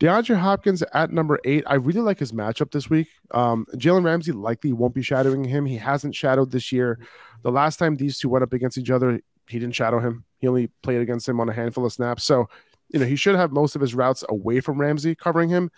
[0.00, 1.64] DeAndre Hopkins at number eight.
[1.66, 3.08] I really like his matchup this week.
[3.32, 5.66] Um, Jalen Ramsey likely won't be shadowing him.
[5.66, 7.00] He hasn't shadowed this year.
[7.42, 10.24] The last time these two went up against each other, he didn't shadow him.
[10.38, 12.22] He only played against him on a handful of snaps.
[12.24, 12.48] So,
[12.90, 15.70] you know, he should have most of his routes away from Ramsey covering him.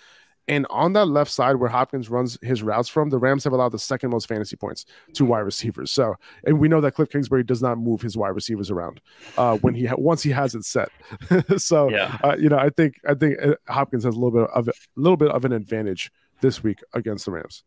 [0.48, 3.70] And on that left side where Hopkins runs his routes from, the Rams have allowed
[3.72, 5.90] the second most fantasy points to wide receivers.
[5.90, 9.00] So, and we know that Cliff Kingsbury does not move his wide receivers around
[9.38, 10.88] uh, when he ha- once he has it set.
[11.56, 12.18] so, yeah.
[12.24, 14.72] uh, you know, I think I think uh, Hopkins has a little bit of a
[14.96, 17.62] little bit of an advantage this week against the Rams.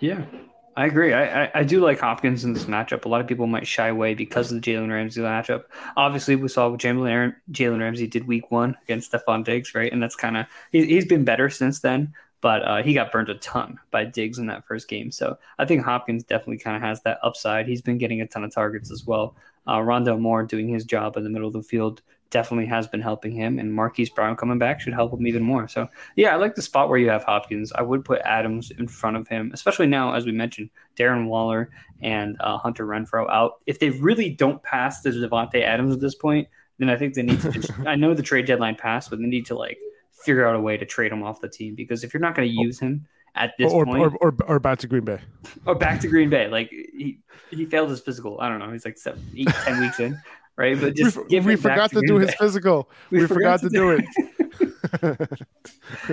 [0.00, 0.24] Yeah,
[0.74, 1.12] I agree.
[1.12, 3.04] I, I, I, do like Hopkins in this matchup.
[3.04, 5.64] A lot of people might shy away because of the Jalen Ramsey matchup.
[5.98, 9.92] Obviously, we saw what Jalen, Jalen Ramsey did week one against Stefon Diggs, right?
[9.92, 13.28] And that's kind of he, he's been better since then, but uh, he got burned
[13.28, 15.12] a ton by Diggs in that first game.
[15.12, 17.66] So I think Hopkins definitely kind of has that upside.
[17.66, 19.36] He's been getting a ton of targets as well.
[19.66, 22.00] Uh, Rondale Moore doing his job in the middle of the field
[22.32, 25.68] definitely has been helping him, and Marquise Brown coming back should help him even more.
[25.68, 27.72] So, yeah, I like the spot where you have Hopkins.
[27.72, 31.70] I would put Adams in front of him, especially now, as we mentioned, Darren Waller
[32.00, 33.60] and uh, Hunter Renfrow out.
[33.66, 37.22] If they really don't pass the Davante Adams at this point, then I think they
[37.22, 37.70] need to just.
[37.86, 39.78] I know the trade deadline passed, but they need to like
[40.10, 42.48] figure out a way to trade him off the team because if you're not going
[42.48, 45.18] to use him at this or, point, or, or, or back to Green Bay,
[45.66, 48.40] or back to Green Bay, like he he failed his physical.
[48.40, 48.72] I don't know.
[48.72, 50.18] He's like seven, eight, ten weeks in
[50.56, 50.80] right?
[50.80, 52.90] But just we, we forgot to, to do his physical.
[53.10, 54.04] We, we forgot, forgot, to do it.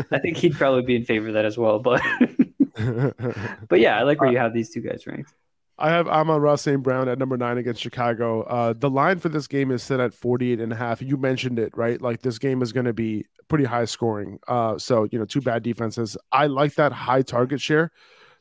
[0.12, 1.80] I think he'd probably be in favor of that as well.
[1.80, 2.02] But
[3.68, 5.34] but yeah, I like where you have these two guys ranked.
[5.82, 6.84] I have Amon-Ra St.
[6.84, 8.42] Brown at number nine against Chicago.
[8.44, 11.02] Uh, the line for this game is set at 48 and a half.
[11.02, 12.02] You mentioned it, right?
[12.02, 14.40] Like this game is going to be pretty high scoring.
[14.46, 16.18] Uh, so, you know, two bad defenses.
[16.34, 17.94] I like that high target share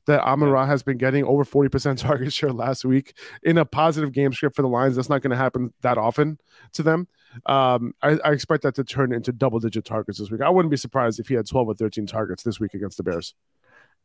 [0.09, 4.13] that Amon Ra has been getting over 40% target share last week in a positive
[4.13, 4.97] game script for the Lions.
[4.97, 6.39] That's not going to happen that often
[6.73, 7.07] to them.
[7.47, 10.41] Um, I, I, expect that to turn into double digit targets this week.
[10.41, 13.03] I wouldn't be surprised if he had 12 or 13 targets this week against the
[13.03, 13.35] Bears.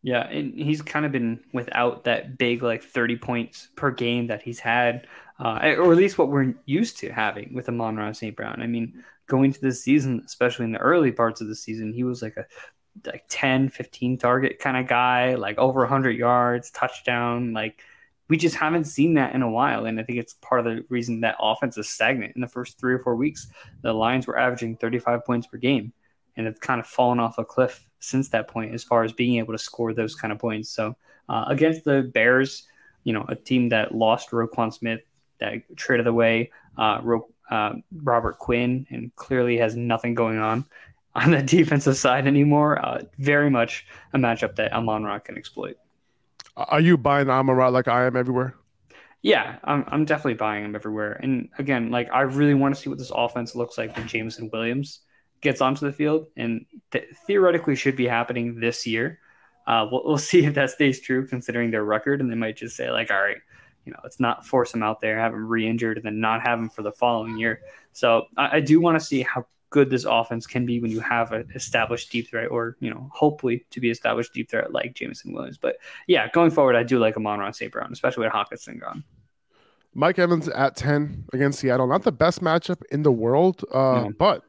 [0.02, 4.42] Yeah, and he's kind of been without that big like 30 points per game that
[4.42, 5.08] he's had,
[5.40, 8.36] uh, or at least what we're used to having with Amon-Ra St.
[8.36, 8.62] Brown.
[8.62, 12.04] I mean, going to this season, especially in the early parts of the season, he
[12.04, 12.46] was like a
[13.06, 17.54] like 10, 15 target kind of guy, like over 100 yards, touchdown.
[17.54, 17.82] Like
[18.30, 19.86] we just haven't seen that in a while.
[19.86, 22.80] And I think it's part of the reason that offense is stagnant in the first
[22.80, 23.48] three or four weeks.
[23.82, 25.94] The Lions were averaging 35 points per game
[26.36, 29.38] and have kind of fallen off a cliff since that point as far as being
[29.38, 30.70] able to score those kind of points.
[30.70, 30.96] So
[31.30, 32.68] uh, against the Bears,
[33.04, 35.02] you know, a team that lost Roquan Smith,
[35.40, 40.66] that traded away uh, Ro- uh, Robert Quinn, and clearly has nothing going on
[41.16, 42.84] on the defensive side anymore.
[42.84, 45.78] Uh, very much a matchup that Amon Ra can exploit.
[46.56, 48.56] Are you buying Amon Ra like I am everywhere?
[49.22, 51.14] Yeah, I'm, I'm definitely buying him everywhere.
[51.14, 54.50] And again, like I really want to see what this offense looks like when Jameson
[54.52, 55.00] Williams
[55.42, 59.20] gets onto the field, and th- theoretically should be happening this year.
[59.66, 62.76] Uh, we'll, we'll see if that stays true considering their record, and they might just
[62.76, 63.38] say like, all right,
[63.86, 66.60] you know, let's not force him out there, have him re-injured, and then not have
[66.60, 67.62] him for the following year.
[67.94, 71.00] So I, I do want to see how good this offense can be when you
[71.00, 74.94] have an established deep threat or, you know, hopefully to be established deep threat like
[74.94, 75.58] Jameson Williams.
[75.58, 77.72] But yeah, going forward, I do like Amon-Ra St.
[77.72, 79.04] Brown, especially with Hockenson gone.
[79.96, 81.88] Mike Evans at 10 against Seattle.
[81.88, 84.44] Not the best matchup in the world, uh, but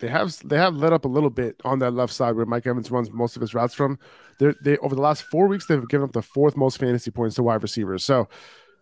[0.00, 2.66] they have they have let up a little bit on that left side where Mike
[2.66, 3.96] Evans runs most of his routes from.
[4.40, 7.36] They're, they over the last four weeks they've given up the fourth most fantasy points
[7.36, 8.04] to wide receivers.
[8.04, 8.28] So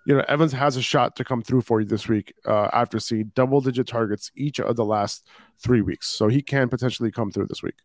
[0.05, 2.99] you know, Evans has a shot to come through for you this week uh, after
[2.99, 5.27] seeing double digit targets each of the last
[5.59, 6.09] three weeks.
[6.09, 7.77] So he can potentially come through this week.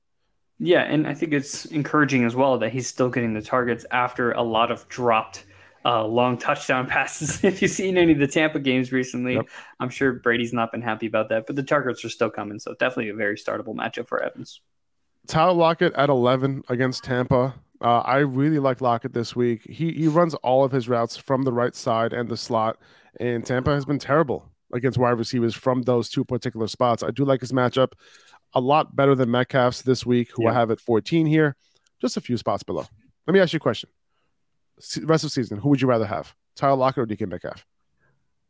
[0.60, 4.32] Yeah, and I think it's encouraging as well that he's still getting the targets after
[4.32, 5.45] a lot of dropped
[5.86, 7.43] uh, long touchdown passes.
[7.43, 9.47] if you've seen any of the Tampa games recently, yep.
[9.80, 12.58] I'm sure Brady's not been happy about that, but the targets are still coming.
[12.58, 14.62] So definitely a very startable matchup for Evans.
[15.27, 17.53] Tyler Lockett at 11 against Tampa.
[17.82, 19.62] Uh, I really like Lockett this week.
[19.70, 22.78] He he runs all of his routes from the right side and the slot,
[23.20, 27.04] and Tampa has been terrible against wide receivers from those two particular spots.
[27.04, 27.94] I do like his matchup
[28.54, 30.52] a lot better than Metcalf's this week, who yeah.
[30.52, 31.56] I have at 14 here,
[32.02, 32.86] just a few spots below.
[33.26, 33.90] Let me ask you a question.
[35.04, 37.66] Rest of season, who would you rather have, Tyler Lockett or DK Metcalf?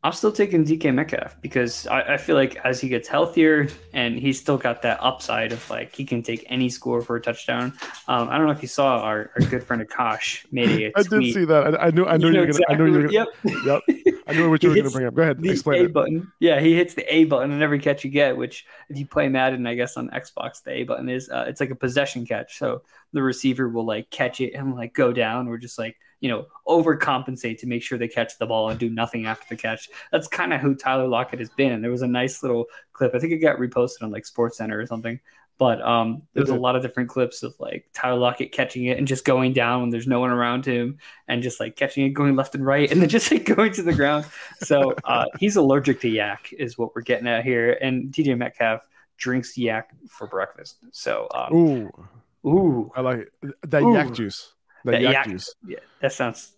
[0.04, 4.16] I'm still taking DK Metcalf because I, I, feel like as he gets healthier and
[4.16, 7.72] he's still got that upside of like he can take any score for a touchdown.
[8.06, 11.02] Um, I don't know if you saw our, our good friend Akash made a I
[11.02, 11.74] did see that.
[11.74, 12.84] I, I knew I knew you, know you were exactly, gonna.
[12.84, 13.62] I knew you were gonna.
[13.64, 14.06] Yep.
[14.06, 14.22] yep.
[14.28, 15.14] I knew what you were gonna bring up.
[15.14, 15.44] Go ahead.
[15.44, 15.92] Explain A it.
[15.92, 16.30] button.
[16.38, 18.36] Yeah, he hits the A button on every catch you get.
[18.36, 21.58] Which if you play Madden, I guess on Xbox, the A button is uh, it's
[21.60, 22.56] like a possession catch.
[22.56, 22.82] So
[23.12, 26.46] the receiver will like catch it and like go down or just like you know,
[26.66, 29.88] overcompensate to make sure they catch the ball and do nothing after the catch.
[30.10, 31.72] That's kind of who Tyler Lockett has been.
[31.72, 33.14] And there was a nice little clip.
[33.14, 35.20] I think it got reposted on like Sports Center or something.
[35.58, 39.08] But um, there's a lot of different clips of like Tyler Lockett catching it and
[39.08, 42.36] just going down when there's no one around him, and just like catching it, going
[42.36, 44.24] left and right, and then just like going to the ground.
[44.60, 47.76] So uh, he's allergic to yak, is what we're getting at here.
[47.82, 50.76] And DK Metcalf drinks yak for breakfast.
[50.92, 53.54] So um, ooh, ooh, I like it.
[53.62, 53.94] that ooh.
[53.94, 54.54] yak juice.
[54.84, 55.54] That, that yak, yak, juice.
[55.66, 56.52] Yeah, that sounds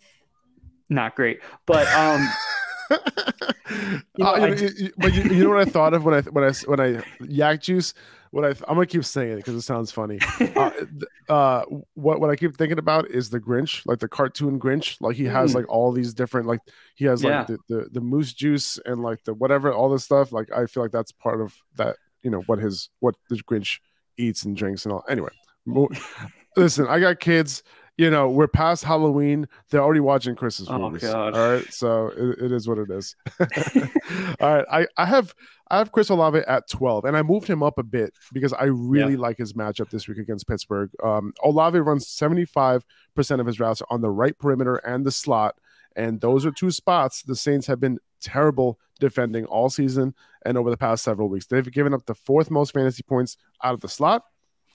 [0.88, 1.40] not great.
[1.66, 2.28] But um
[2.90, 2.96] you
[4.18, 6.44] know, uh, I, you, but you, you, know what I thought of when I when
[6.44, 7.94] I when I yak juice.
[8.32, 10.18] What I I'm gonna keep saying it because it sounds funny.
[10.56, 10.70] uh,
[11.28, 14.96] uh, what what I keep thinking about is the Grinch, like the cartoon Grinch.
[15.00, 15.56] Like he has mm.
[15.56, 16.60] like all these different like
[16.96, 17.44] he has like yeah.
[17.44, 20.32] the, the the moose juice and like the whatever all this stuff.
[20.32, 21.96] Like I feel like that's part of that.
[22.22, 23.78] You know what his what the Grinch
[24.16, 25.04] eats and drinks and all.
[25.08, 25.30] Anyway,
[26.56, 27.62] listen, I got kids
[28.00, 29.46] you know, we're past Halloween.
[29.68, 31.02] They're already watching Christmas oh, movies.
[31.02, 31.34] God.
[31.34, 33.14] All right, so it, it is what it is.
[34.40, 35.34] all right, I, I have
[35.70, 38.64] I have Chris Olave at twelve, and I moved him up a bit because I
[38.64, 39.18] really yeah.
[39.18, 40.90] like his matchup this week against Pittsburgh.
[41.04, 45.12] Um, Olave runs seventy five percent of his routes on the right perimeter and the
[45.12, 45.56] slot,
[45.94, 50.14] and those are two spots the Saints have been terrible defending all season
[50.46, 51.44] and over the past several weeks.
[51.44, 54.24] They've given up the fourth most fantasy points out of the slot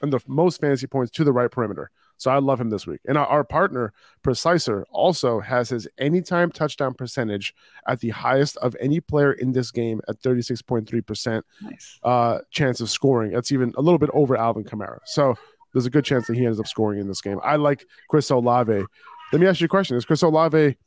[0.03, 1.89] and the most fantasy points to the right perimeter.
[2.17, 3.01] So I love him this week.
[3.05, 7.53] And our, partner, Preciser, also has his anytime touchdown percentage
[7.87, 11.99] at the highest of any player in this game at 36.3% nice.
[12.03, 13.31] uh, chance of scoring.
[13.31, 14.99] That's even a little bit over Alvin Kamara.
[15.05, 15.35] So
[15.73, 17.39] there's a good chance that he ends up scoring in this game.
[17.43, 18.83] I like Chris Olave.
[19.31, 19.97] Let me ask you a question.
[19.97, 20.77] Is Chris Olave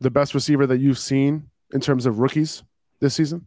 [0.00, 2.62] the best receiver that you've seen in terms of rookies
[3.00, 3.46] this season?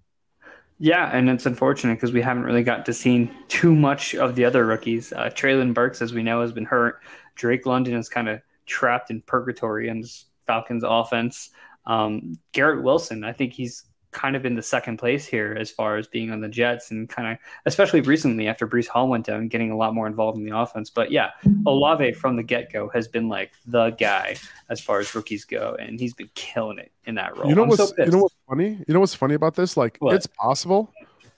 [0.79, 4.45] Yeah, and it's unfortunate because we haven't really got to see too much of the
[4.45, 5.11] other rookies.
[5.11, 7.01] Uh, Treylon Burks, as we know, has been hurt.
[7.35, 11.49] Drake London is kind of trapped in purgatory in this Falcons offense.
[11.85, 13.85] Um, Garrett Wilson, I think he's
[14.17, 17.07] kind of in the second place here as far as being on the Jets and
[17.07, 20.43] kind of, especially recently after Breece Hall went down, getting a lot more involved in
[20.43, 20.89] the offense.
[20.89, 21.31] But yeah,
[21.67, 24.35] Olave from the get go has been like the guy
[24.69, 27.47] as far as rookies go, and he's been killing it in that role.
[27.47, 28.83] You know I'm what's so you know what's funny?
[28.87, 29.77] You know what's funny about this?
[29.77, 30.15] Like what?
[30.15, 30.91] it's possible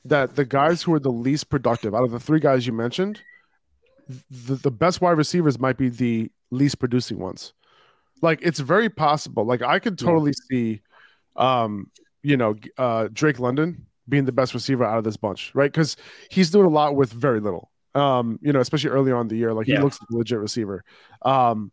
[0.05, 3.21] that the guys who are the least productive out of the three guys you mentioned,
[4.31, 7.51] the, the best wide receivers might be the least producing ones.
[8.21, 9.43] Like it's very possible.
[9.43, 10.47] Like I could totally yeah.
[10.49, 10.81] see
[11.35, 11.91] um
[12.23, 15.71] you know, uh, Drake London being the best receiver out of this bunch, right?
[15.71, 15.95] Because
[16.29, 17.71] he's doing a lot with very little.
[17.95, 20.39] Um, you know, especially early on in the year, like he looks like a legit
[20.39, 20.83] receiver.
[21.23, 21.71] Um,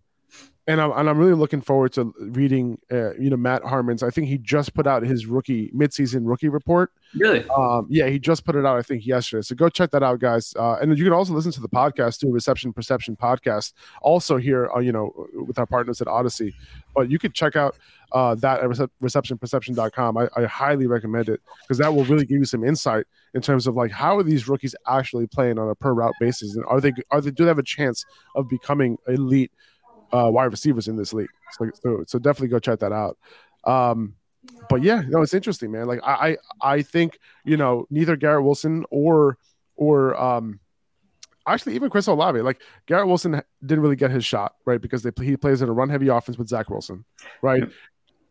[0.68, 4.02] and I'm and I'm really looking forward to reading, uh, you know, Matt Harmon's.
[4.02, 6.90] I think he just put out his rookie midseason rookie report.
[7.14, 7.48] Really?
[7.50, 8.76] Um, yeah, he just put it out.
[8.76, 9.42] I think yesterday.
[9.42, 10.54] So go check that out, guys.
[10.58, 13.74] Uh, and you can also listen to the podcast too, Reception Perception podcast.
[14.02, 16.52] Also here, uh, you know, with our partners at Odyssey.
[16.94, 17.76] But you could check out
[18.12, 20.16] uh, that at rece- receptionperception.com.
[20.16, 23.68] I, I highly recommend it because that will really give you some insight in terms
[23.68, 26.80] of like how are these rookies actually playing on a per route basis, and are
[26.80, 29.52] they are they do they have a chance of becoming elite?
[30.16, 31.28] Uh, wide receivers in this league.
[31.52, 33.18] So, so, so definitely go check that out.
[33.64, 34.14] Um,
[34.68, 35.86] but yeah, no, it's interesting, man.
[35.86, 39.38] Like I, I, I think you know neither Garrett Wilson or
[39.76, 40.60] or um,
[41.46, 42.40] actually even Chris Olave.
[42.40, 45.72] Like Garrett Wilson didn't really get his shot right because they he plays in a
[45.72, 47.04] run heavy offense with Zach Wilson,
[47.42, 47.64] right?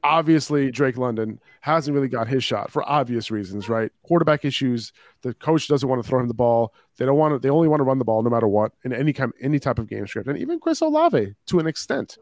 [0.05, 3.91] Obviously Drake London hasn't really got his shot for obvious reasons, right?
[4.03, 4.93] Quarterback issues.
[5.23, 6.73] The coach doesn't want to throw him the ball.
[6.97, 7.39] They don't want to.
[7.39, 9.79] They only want to run the ball no matter what in any kind, any type
[9.79, 10.29] of game script.
[10.29, 12.19] And even Chris Olave to an extent,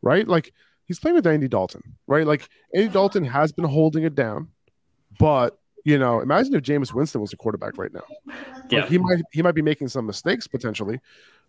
[0.00, 0.26] right?
[0.26, 0.54] Like
[0.86, 2.26] he's playing with Andy Dalton, right?
[2.26, 4.48] Like Andy Dalton has been holding it down,
[5.18, 8.02] but you know, imagine if Jameis Winston was a quarterback right now.
[8.70, 11.00] Yeah, like, he might he might be making some mistakes potentially,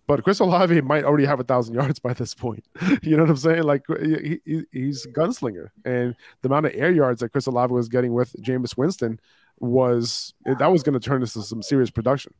[0.07, 2.65] but Chris Olave might already have a thousand yards by this point.
[3.03, 3.63] you know what I'm saying?
[3.63, 7.73] Like he, he, he's a gunslinger, and the amount of air yards that Chris Olave
[7.73, 9.19] was getting with Jameis Winston
[9.59, 12.33] was that was going to turn this into some serious production.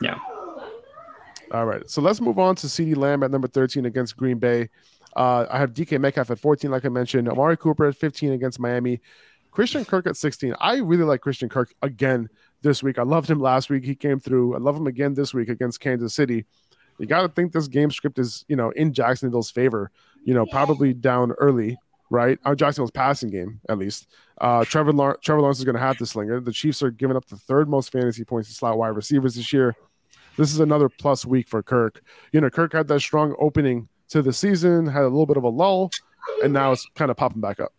[0.00, 0.18] Yeah.
[1.52, 4.70] All right, so let's move on to CeeDee Lamb at number 13 against Green Bay.
[5.14, 7.28] Uh, I have DK Metcalf at 14, like I mentioned.
[7.28, 9.02] Amari Cooper at 15 against Miami.
[9.50, 10.54] Christian Kirk at 16.
[10.60, 12.30] I really like Christian Kirk again
[12.62, 12.98] this week.
[12.98, 13.84] I loved him last week.
[13.84, 14.54] He came through.
[14.54, 16.46] I love him again this week against Kansas City
[17.02, 19.90] you got to think this game script is, you know, in Jacksonville's favor,
[20.24, 21.76] you know, probably down early,
[22.10, 22.38] right?
[22.44, 24.06] Uh, Jacksonville's passing game, at least.
[24.40, 26.40] Uh, Trevor, Lawrence, Trevor Lawrence is going to have to slinger.
[26.40, 29.52] The Chiefs are giving up the third most fantasy points to slot wide receivers this
[29.52, 29.74] year.
[30.36, 32.00] This is another plus week for Kirk.
[32.32, 35.42] You know, Kirk had that strong opening to the season, had a little bit of
[35.42, 35.90] a lull,
[36.44, 37.72] and now it's kind of popping back up.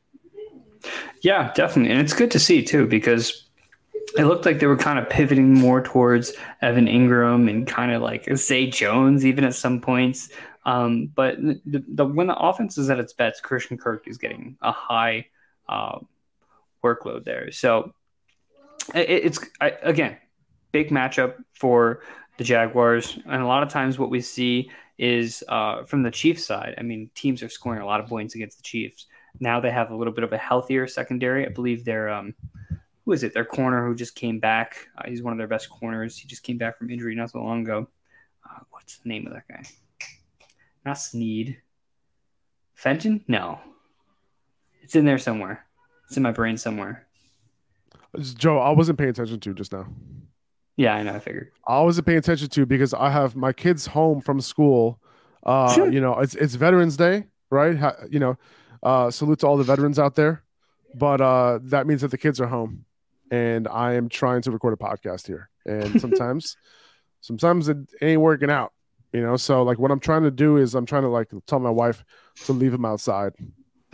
[1.22, 1.92] Yeah, definitely.
[1.92, 3.50] And it's good to see, too, because
[4.18, 8.02] it looked like they were kind of pivoting more towards Evan Engram and kind of
[8.02, 10.30] like Zay Jones, even at some points.
[10.66, 14.58] Um, but the, the, when the offense is at its best, Christian Kirk is getting
[14.62, 15.28] a high
[15.68, 16.00] uh,
[16.84, 17.52] workload there.
[17.52, 17.94] So
[18.94, 20.18] it, it's I, again
[20.72, 22.02] big matchup for
[22.38, 26.46] the Jaguars, and a lot of times what we see is uh, from the Chiefs
[26.46, 26.76] side.
[26.78, 29.06] I mean, teams are scoring a lot of points against the Chiefs.
[29.40, 31.46] Now they have a little bit of a healthier secondary.
[31.46, 32.34] I believe they're um,
[33.06, 33.34] who is it?
[33.34, 34.88] Their corner who just came back.
[34.98, 36.18] Uh, he's one of their best corners.
[36.18, 37.88] He just came back from injury not so long ago.
[38.46, 39.64] Uh, what's the name of that guy?
[40.86, 41.62] Not Sneed.
[42.76, 43.24] Fenton?
[43.28, 43.60] No.
[44.82, 45.66] It's in there somewhere.
[46.08, 47.08] It's in my brain somewhere.
[48.20, 49.88] Joe, I wasn't paying attention to just now.
[50.76, 51.14] Yeah, I know.
[51.14, 51.52] I figured.
[51.68, 55.00] I wasn't paying attention to because I have my kids home from school.
[55.44, 57.78] Uh, you know, it's it's Veterans Day, right?
[57.78, 58.38] Ha, you know,
[58.82, 60.44] uh, salute to all the veterans out there.
[60.96, 62.86] But uh, that means that the kids are home,
[63.34, 65.50] and I am trying to record a podcast here.
[65.66, 66.56] And sometimes,
[67.22, 68.74] sometimes it ain't working out
[69.14, 69.38] you know?
[69.38, 72.04] So like what i'm trying to do is i'm trying to like tell my wife
[72.46, 73.34] to leave him outside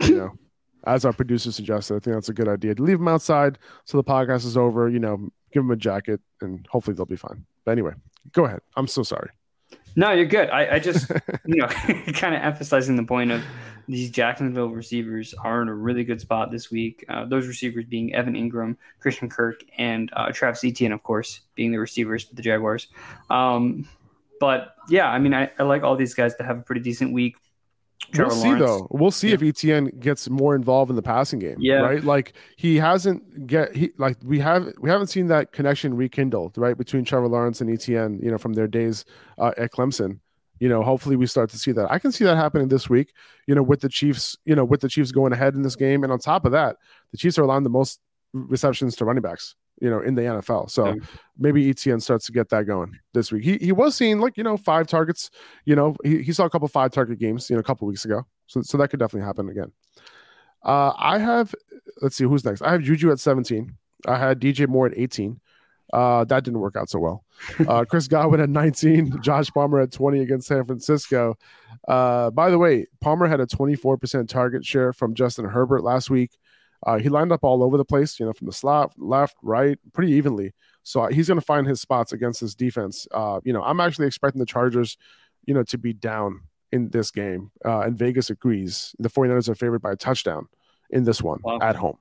[0.00, 0.32] you know
[0.84, 1.94] as our producer suggested.
[1.96, 2.74] I think that's a good idea.
[2.74, 6.20] To leave him outside so the podcast is over you know give him a jacket
[6.40, 7.44] and hopefully they'll be fine.
[7.64, 7.92] But anyway
[8.32, 8.60] go ahead.
[8.76, 9.30] I'm so sorry
[9.96, 10.50] no you're good.
[10.50, 11.10] I, I just
[11.46, 11.66] you know
[12.14, 13.42] kind of emphasizing the point of
[13.88, 17.04] these jacksonville receivers are in a really good spot this week.
[17.08, 21.72] Uh, those receivers being evan Engram, christian kirk and uh, travis etienne of course being
[21.72, 22.88] the receivers for the jaguars.
[23.30, 23.88] Um,
[24.40, 27.12] but yeah, I mean, I, I like all these guys to have a pretty decent
[27.12, 27.36] week.
[28.12, 28.64] Trevor we'll see Lawrence.
[28.64, 28.86] though.
[28.90, 29.34] We'll see yeah.
[29.34, 31.56] if ETN gets more involved in the passing game.
[31.58, 31.80] Yeah.
[31.80, 32.02] Right.
[32.02, 36.76] Like he hasn't get he like we have we haven't seen that connection rekindled right
[36.76, 38.22] between Trevor Lawrence and ETN.
[38.22, 39.04] You know from their days
[39.38, 40.20] uh, at Clemson.
[40.58, 41.90] You know, hopefully we start to see that.
[41.90, 43.14] I can see that happening this week.
[43.46, 44.36] You know, with the Chiefs.
[44.44, 46.76] You know, with the Chiefs going ahead in this game, and on top of that,
[47.12, 48.00] the Chiefs are allowing the most
[48.32, 50.70] receptions to running backs you know, in the NFL.
[50.70, 50.96] So
[51.38, 53.44] maybe ETN starts to get that going this week.
[53.44, 55.30] He he was seeing like, you know, five targets,
[55.64, 58.04] you know, he, he saw a couple five target games, you know, a couple weeks
[58.04, 58.26] ago.
[58.46, 59.72] So so that could definitely happen again.
[60.64, 61.54] Uh I have
[62.02, 62.62] let's see who's next.
[62.62, 63.74] I have Juju at 17.
[64.06, 65.40] I had DJ Moore at 18.
[65.92, 67.24] Uh, that didn't work out so well.
[67.66, 71.36] Uh, Chris Godwin at 19, Josh Palmer at 20 against San Francisco.
[71.88, 76.38] Uh, by the way, Palmer had a 24% target share from Justin Herbert last week.
[76.86, 79.78] Uh, he lined up all over the place, you know, from the slot, left, right,
[79.92, 80.52] pretty evenly.
[80.82, 83.06] So uh, he's going to find his spots against this defense.
[83.12, 84.96] Uh, you know, I'm actually expecting the Chargers,
[85.46, 86.40] you know, to be down
[86.72, 87.50] in this game.
[87.64, 88.94] Uh, and Vegas agrees.
[88.98, 90.48] The 49ers are favored by a touchdown
[90.90, 91.58] in this one wow.
[91.60, 91.98] at home.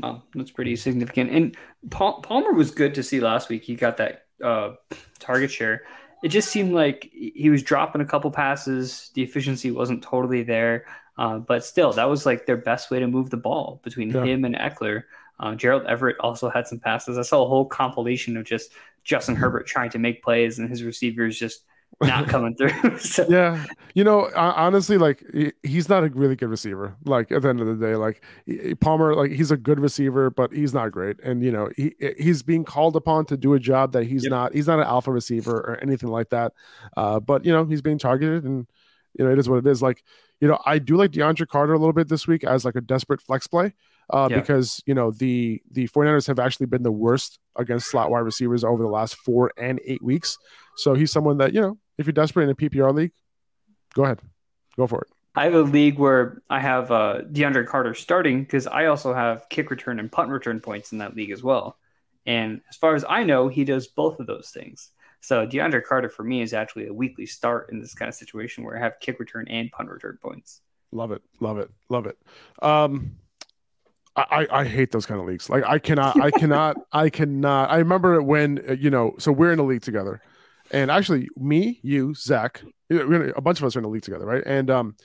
[0.00, 1.30] Wow, that's pretty significant.
[1.30, 1.56] And
[1.90, 3.64] Pal- Palmer was good to see last week.
[3.64, 4.72] He got that uh,
[5.18, 5.82] target share.
[6.26, 9.12] It just seemed like he was dropping a couple passes.
[9.14, 10.86] The efficiency wasn't totally there.
[11.16, 14.24] Uh, but still, that was like their best way to move the ball between yeah.
[14.24, 15.04] him and Ekeler.
[15.38, 17.16] Uh, Gerald Everett also had some passes.
[17.16, 18.72] I saw a whole compilation of just
[19.04, 19.44] Justin mm-hmm.
[19.44, 21.62] Herbert trying to make plays and his receivers just
[22.02, 22.98] not coming through.
[22.98, 23.26] so.
[23.28, 23.64] Yeah,
[23.94, 25.24] you know, honestly, like
[25.62, 26.96] he's not a really good receiver.
[27.04, 28.22] Like at the end of the day, like
[28.80, 31.16] Palmer, like he's a good receiver, but he's not great.
[31.22, 34.30] And you know, he he's being called upon to do a job that he's yep.
[34.30, 34.54] not.
[34.54, 36.52] He's not an alpha receiver or anything like that.
[36.96, 38.66] Uh, but you know, he's being targeted, and
[39.18, 39.82] you know, it is what it is.
[39.82, 40.02] Like
[40.40, 42.80] you know, I do like DeAndre Carter a little bit this week as like a
[42.80, 43.74] desperate flex play.
[44.08, 44.38] Uh, yeah.
[44.38, 48.62] because you know the the 49ers have actually been the worst against slot wide receivers
[48.62, 50.38] over the last four and eight weeks.
[50.76, 53.12] So he's someone that you know if you're desperate in a PPR league,
[53.94, 54.20] go ahead,
[54.76, 55.08] go for it.
[55.34, 59.48] I have a league where I have uh, DeAndre Carter starting because I also have
[59.50, 61.76] kick return and punt return points in that league as well.
[62.24, 64.90] And as far as I know, he does both of those things.
[65.20, 68.64] So DeAndre Carter for me is actually a weekly start in this kind of situation
[68.64, 70.62] where I have kick return and punt return points.
[70.90, 72.16] Love it, love it, love it.
[72.62, 73.16] Um,
[74.16, 75.50] I, I hate those kind of leagues.
[75.50, 77.70] Like I cannot, I cannot, I cannot.
[77.70, 79.14] I remember when uh, you know.
[79.18, 80.22] So we're in a league together,
[80.70, 84.42] and actually, me, you, Zach, a bunch of us are in the league together, right?
[84.46, 84.96] And um,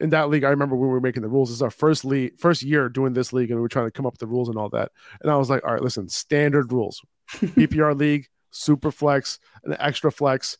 [0.00, 1.50] in that league, I remember when we were making the rules.
[1.50, 3.90] This is our first league, first year doing this league, and we were trying to
[3.90, 4.92] come up with the rules and all that.
[5.20, 7.02] And I was like, all right, listen, standard rules,
[7.32, 10.56] PPR league, super flex, an extra flex,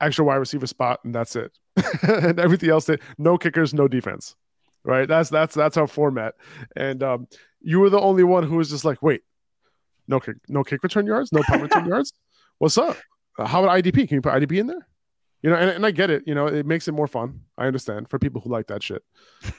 [0.00, 1.52] extra wide receiver spot, and that's it.
[2.02, 2.88] and everything else,
[3.18, 4.34] no kickers, no defense.
[4.82, 5.06] Right?
[5.06, 6.34] That's that's that's our format.
[6.74, 7.28] And um,
[7.60, 9.22] you were the only one who was just like, wait,
[10.08, 12.12] no kick, no kick return yards, no punt return yards.
[12.58, 12.96] What's up?
[13.40, 14.06] Uh, how about IDP?
[14.06, 14.86] Can you put IDP in there?
[15.42, 16.24] You know, and, and I get it.
[16.26, 17.40] You know, it makes it more fun.
[17.56, 19.02] I understand for people who like that shit.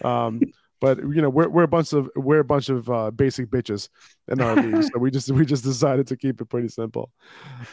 [0.04, 0.40] Um,
[0.80, 3.90] but you know, we're we're a bunch of we're a bunch of uh, basic bitches
[4.28, 7.12] in our league, so we just we just decided to keep it pretty simple.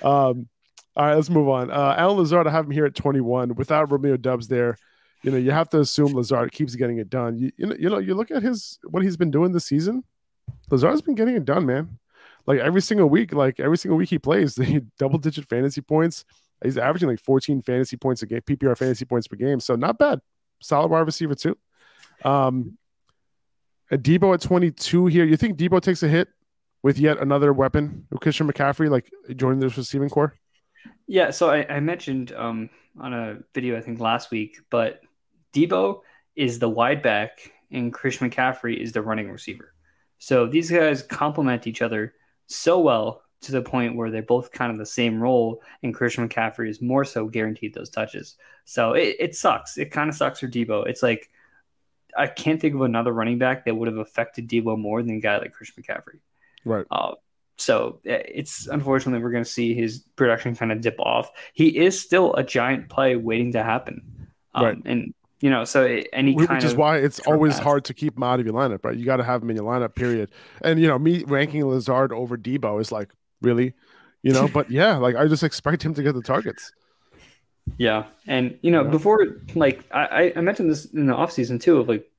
[0.02, 0.48] Um,
[0.96, 1.70] all right, let's move on.
[1.70, 4.76] Uh, Allen Lazard, I have him here at 21 without Romeo Doubs there.
[5.22, 7.38] You know, you have to assume Lazard keeps getting it done.
[7.38, 10.04] You, you know, you know, you look at his what he's been doing this season.
[10.70, 11.98] Lazard's been getting it done, man.
[12.49, 16.24] Like every single week, like every single week he plays, the double digit fantasy points.
[16.64, 19.61] He's averaging like 14 fantasy points a game, PPR fantasy points per game.
[19.61, 20.20] So not bad.
[20.61, 21.59] Solid wide receiver too.
[22.24, 22.78] Um,
[23.90, 25.26] a Deebo at 22 here.
[25.26, 26.28] You think Deebo takes a hit
[26.82, 30.34] with yet another weapon, Christian McCaffrey, like joining this receiving core?
[31.07, 31.30] Yeah.
[31.30, 35.03] So I, I mentioned um, on a video I think last week, but
[35.53, 36.01] Deebo
[36.34, 39.74] is the wide back and Christian McCaffrey is the running receiver.
[40.16, 42.14] So these guys complement each other
[42.49, 46.28] so well to the point where they're both kind of the same role, and Christian
[46.28, 48.34] McCaffrey is more so guaranteed those touches.
[48.64, 49.78] So it, it sucks.
[49.78, 50.88] It kind of sucks for Deebo.
[50.88, 51.30] It's like
[52.16, 55.20] I can't think of another running back that would have affected Deebo more than a
[55.20, 56.18] guy like Christian McCaffrey.
[56.64, 56.86] Right.
[56.90, 57.14] Uh,
[57.59, 61.30] so it's unfortunately we're going to see his production kind of dip off.
[61.53, 64.28] He is still a giant play waiting to happen.
[64.55, 64.78] Um, right.
[64.84, 68.16] And you know, so any which kind is of why it's always hard to keep
[68.16, 68.97] him out of your lineup, right?
[68.97, 70.30] You got to have him in your lineup, period.
[70.62, 73.11] And you know, me ranking Lazard over Deebo is like
[73.41, 73.74] really,
[74.22, 74.49] you know.
[74.49, 76.72] but yeah, like I just expect him to get the targets.
[77.76, 78.91] Yeah, and you know, Yeah.
[78.91, 82.11] before like I, I mentioned this in the offseason too, of like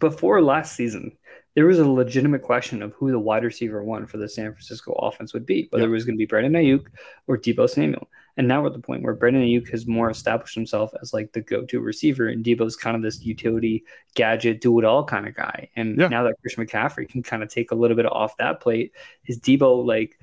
[0.00, 1.16] before last season,
[1.54, 4.92] there was a legitimate question of who the wide receiver one for the San Francisco
[4.92, 5.88] offense would be, whether Yeah.
[5.88, 6.86] it was going to be Brandon Aiyuk
[7.26, 8.08] or Deebo Samuel.
[8.36, 11.32] And now we're at the point where Brandon Aiyuk has more established himself as like
[11.32, 15.34] the go-to receiver, and Deebo's kind of this utility gadget, do it all kind of
[15.34, 15.68] guy.
[15.76, 16.08] And Yeah.
[16.08, 18.92] now that Christian McCaffrey can kind of take a little bit off that plate,
[19.26, 20.18] is Deebo like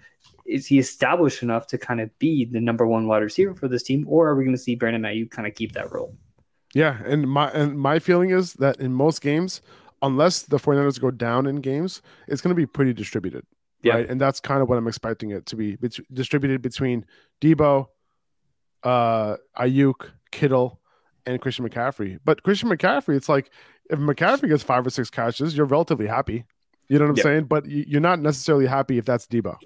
[0.45, 3.83] is he established enough to kind of be the number one wide receiver for this
[3.83, 6.15] team, or are we going to see Brandon Aiyuk kind of keep that role?
[6.73, 9.61] Yeah, and my and my feeling is that in most games,
[10.01, 13.45] unless the 49ers go down in games, it's going to be pretty distributed.
[13.83, 13.95] Yeah.
[13.95, 14.09] Right.
[14.09, 17.05] And that's kind of what I'm expecting it to be bet- distributed between
[17.41, 17.87] Deebo,
[18.83, 20.79] uh, Aiyuk, Kittle,
[21.25, 22.19] and Christian McCaffrey.
[22.23, 23.49] But Christian McCaffrey, it's like
[23.89, 26.45] if McCaffrey gets five or six catches, you're relatively happy.
[26.89, 27.23] You know what I'm Yeah.
[27.23, 27.43] saying?
[27.45, 29.57] But you- you're not necessarily happy if that's Deebo.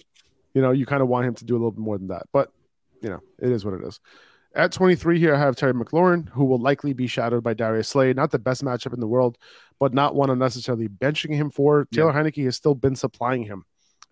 [0.54, 2.24] You know, you kind of want him to do a little bit more than that.
[2.34, 2.52] But,
[3.02, 4.00] you know, it is what it is.
[4.54, 8.12] At 23 here, I have Terry McLaurin, who will likely be shadowed by Darius Slay.
[8.12, 9.38] Not the best matchup in the world,
[9.80, 11.86] but not one I'm necessarily benching him for.
[11.94, 13.66] Taylor Heinicke has still been supplying him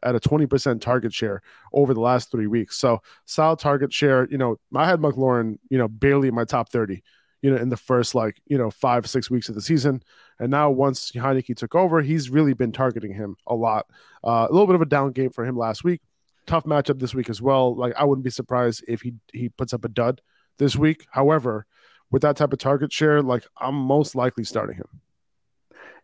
[0.03, 1.41] at a 20% target share
[1.73, 2.77] over the last three weeks.
[2.77, 4.27] So solid target share.
[4.29, 7.03] You know, I had McLaurin, you know, barely in my top 30,
[7.41, 10.03] you know, in the first like, you know, five, six weeks of the season.
[10.39, 13.87] And now once Heinicke took over, he's really been targeting him a lot.
[14.23, 16.01] Uh, a little bit of a down game for him last week.
[16.47, 17.75] Tough matchup this week as well.
[17.75, 20.21] Like I wouldn't be surprised if he he puts up a dud
[20.57, 21.05] this week.
[21.11, 21.65] However,
[22.11, 24.87] with that type of target share, like I'm most likely starting him.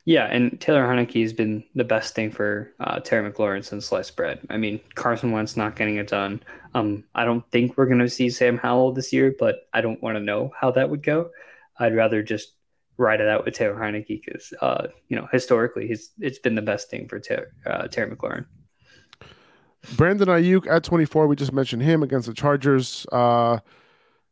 [0.05, 4.15] Yeah, and Taylor Heinicke has been the best thing for uh, Terry McLaurin since sliced
[4.15, 4.39] bread.
[4.51, 6.43] I mean, Carson Wentz not getting it done.
[6.75, 10.01] Um, I don't think we're going to see Sam Howell this year, but I don't
[10.03, 11.31] want to know how that would go.
[11.79, 12.53] I'd rather just
[12.97, 16.61] ride it out with Taylor Heinicke because, uh, you know, historically, he's it's been the
[16.61, 18.45] best thing for Taylor, uh, Terry McLaurin.
[19.97, 21.25] Brandon Aiyuk at 24.
[21.25, 23.07] We just mentioned him against the Chargers.
[23.11, 23.59] Uh,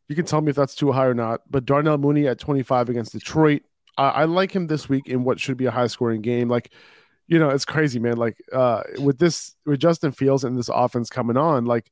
[0.08, 1.42] you can tell me if that's too high or not.
[1.50, 3.62] But Darnell Mooney at 25 against Detroit.
[3.96, 6.48] I, I like him this week in what should be a high scoring game.
[6.48, 6.72] Like,
[7.26, 8.16] you know, it's crazy, man.
[8.16, 11.90] Like, uh, with this, with Justin Fields and this offense coming on, like,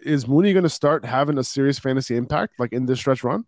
[0.00, 3.44] is Mooney going to start having a serious fantasy impact, like in this stretch run?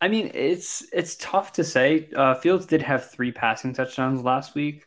[0.00, 2.08] I mean, it's it's tough to say.
[2.14, 4.84] Uh, Fields did have three passing touchdowns last week,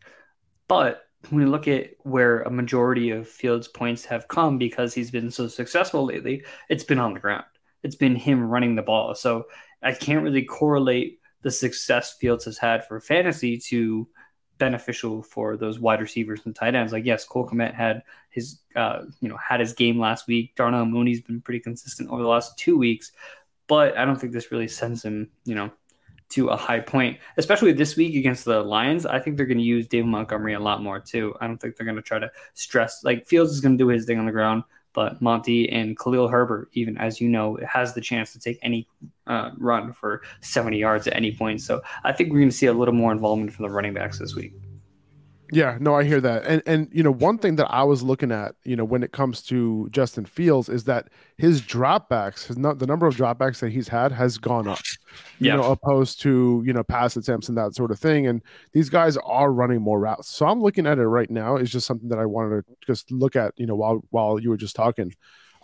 [0.68, 5.12] but when you look at where a majority of Fields' points have come because he's
[5.12, 7.46] been so successful lately, it's been on the ground.
[7.84, 9.16] It's been him running the ball.
[9.16, 9.46] So
[9.82, 14.08] I can't really correlate the success Fields has had for fantasy to
[14.62, 16.94] beneficial for those wide receivers and tight ends.
[16.94, 20.56] Like yes, Cole Kmet had his uh, you know had his game last week.
[20.56, 23.12] Darnell Mooney's been pretty consistent over the last two weeks,
[23.68, 25.72] but I don't think this really sends him you know
[26.30, 29.06] to a high point, especially this week against the Lions.
[29.06, 31.36] I think they're going to use David Montgomery a lot more too.
[31.42, 33.90] I don't think they're going to try to stress like Fields is going to do
[33.90, 34.64] his thing on the ground.
[34.94, 38.88] But Monty and Khalil Herbert, even as you know, has the chance to take any
[39.28, 41.62] uh, run for 70 yards at any point.
[41.62, 44.20] So I think we're going to see a little more involvement from the running backs
[44.20, 44.54] this week.
[45.54, 46.46] Yeah, no, I hear that.
[46.46, 49.12] And and you know, one thing that I was looking at, you know, when it
[49.12, 53.70] comes to Justin Fields is that his dropbacks, his not the number of dropbacks that
[53.72, 54.80] he's had has gone up.
[55.40, 55.58] You Yeah.
[55.58, 58.28] know, opposed to, you know, pass attempts and that sort of thing.
[58.28, 58.42] And
[58.72, 60.30] these guys are running more routes.
[60.30, 61.58] So I'm looking at it right now.
[61.58, 64.50] It's just something that I wanted to just look at, you know, while while you
[64.52, 65.14] were just talking.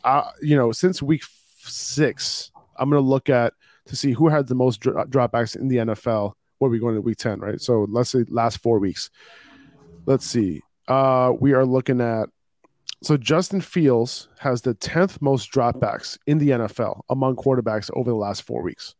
[0.03, 1.23] Uh, you know, since week
[1.59, 3.53] six, I'm going to look at
[3.85, 6.33] to see who had the most dro- dropbacks in the NFL.
[6.59, 7.61] What are we going to week 10, right?
[7.61, 9.09] So let's say last four weeks.
[10.07, 10.61] Let's see.
[10.87, 12.29] Uh, we are looking at
[13.03, 18.15] so Justin Fields has the 10th most dropbacks in the NFL among quarterbacks over the
[18.15, 18.95] last four weeks.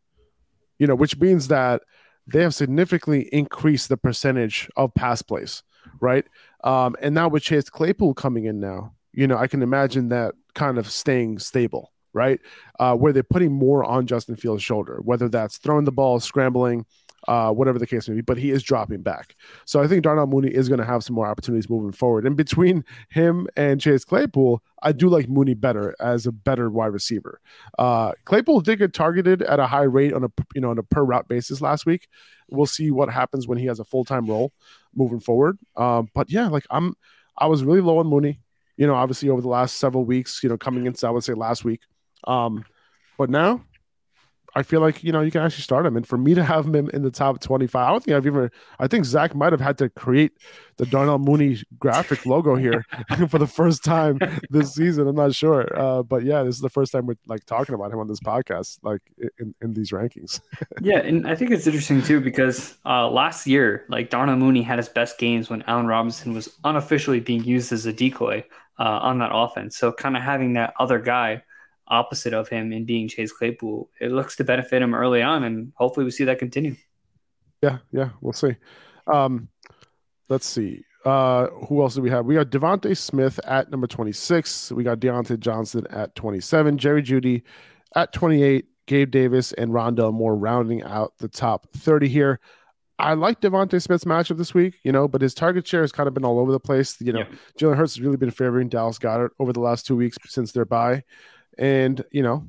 [0.78, 1.82] You know, which means that
[2.26, 5.64] they have significantly increased the percentage of pass plays,
[6.00, 6.26] right?
[6.62, 10.34] Um, and now with Chase Claypool coming in now, you know, I can imagine that
[10.54, 12.38] kind of staying stable, right?
[12.78, 16.84] Uh, where they're putting more on Justin Fields' shoulder, whether that's throwing the ball, scrambling,
[17.26, 19.34] uh, whatever the case may be, but he is dropping back.
[19.64, 22.26] So I think Darnell Mooney is going to have some more opportunities moving forward.
[22.26, 26.92] And between him and Chase Claypool, I do like Mooney better as a better wide
[26.92, 27.40] receiver.
[27.78, 30.82] Uh, Claypool did get targeted at a high rate on a you know on a
[30.82, 32.08] per route basis last week.
[32.50, 34.52] We'll see what happens when he has a full time role
[34.94, 35.58] moving forward.
[35.76, 36.94] Um, but yeah, like I'm,
[37.36, 38.40] I was really low on Mooney.
[38.76, 41.34] You know, obviously over the last several weeks, you know, coming into I would say
[41.34, 41.80] last week.
[42.24, 42.64] Um,
[43.16, 43.64] but now
[44.54, 46.66] I feel like you know you can actually start him, and for me to have
[46.66, 48.50] him in the top twenty-five, I don't think I've ever.
[48.78, 50.32] I think Zach might have had to create
[50.76, 52.84] the Darnell Mooney graphic logo here
[53.28, 54.18] for the first time
[54.50, 55.06] this season.
[55.06, 57.92] I'm not sure, uh, but yeah, this is the first time we're like talking about
[57.92, 59.02] him on this podcast, like
[59.38, 60.40] in, in these rankings.
[60.82, 64.78] yeah, and I think it's interesting too because uh, last year, like Darnell Mooney had
[64.78, 68.44] his best games when Allen Robinson was unofficially being used as a decoy
[68.78, 69.76] uh, on that offense.
[69.76, 71.42] So kind of having that other guy
[71.88, 75.72] opposite of him in being Chase Claypool, it looks to benefit him early on, and
[75.76, 76.76] hopefully we see that continue.
[77.62, 78.56] Yeah, yeah, we'll see.
[79.06, 79.48] Um,
[80.28, 80.84] let's see.
[81.04, 82.26] Uh, who else do we have?
[82.26, 84.72] We got DeVonta Smith at number 26.
[84.72, 86.78] We got Diontae Johnson at 27.
[86.78, 87.42] Jerry Jeudy
[87.94, 88.66] at 28.
[88.88, 92.40] Gabe Davis and Rondale Moore rounding out the top 30 here.
[92.98, 96.08] I like DeVonta Smith's matchup this week, you know, but his target share has kind
[96.08, 97.00] of been all over the place.
[97.00, 97.26] You know, yeah.
[97.60, 100.64] Jalen Hurts has really been favoring Dallas Goedert over the last two weeks since their
[100.64, 101.04] bye.
[101.58, 102.46] And, you know,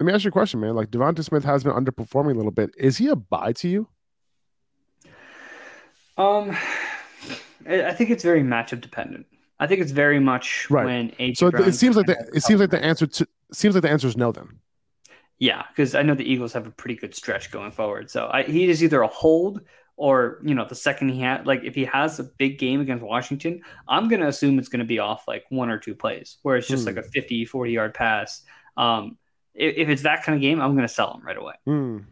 [0.00, 0.74] let me ask you a question, man.
[0.74, 2.70] Like DeVonta Smith has been underperforming a little bit.
[2.78, 3.88] Is he a buy to you?
[6.16, 6.56] Um,
[7.68, 9.26] I think it's very matchup dependent.
[9.60, 10.84] I think it's very much right.
[10.84, 13.82] when AJ so it seems like the it seems like the answer to seems like
[13.82, 14.60] the answer is no then.
[15.38, 18.10] Yeah, because I know the Eagles have a pretty good stretch going forward.
[18.10, 19.60] So I, he is either a hold
[19.98, 23.04] or you know the second he had like if he has a big game against
[23.04, 26.38] washington i'm going to assume it's going to be off like one or two plays
[26.42, 26.86] where it's just mm.
[26.86, 28.42] like a 50 40 yard pass.
[28.76, 29.18] Um
[29.54, 31.54] if, if, it's that kind of game i'm going to sell him right away.
[31.66, 32.04] Mm.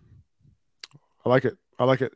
[1.25, 1.57] i like it.
[1.79, 2.13] I like it.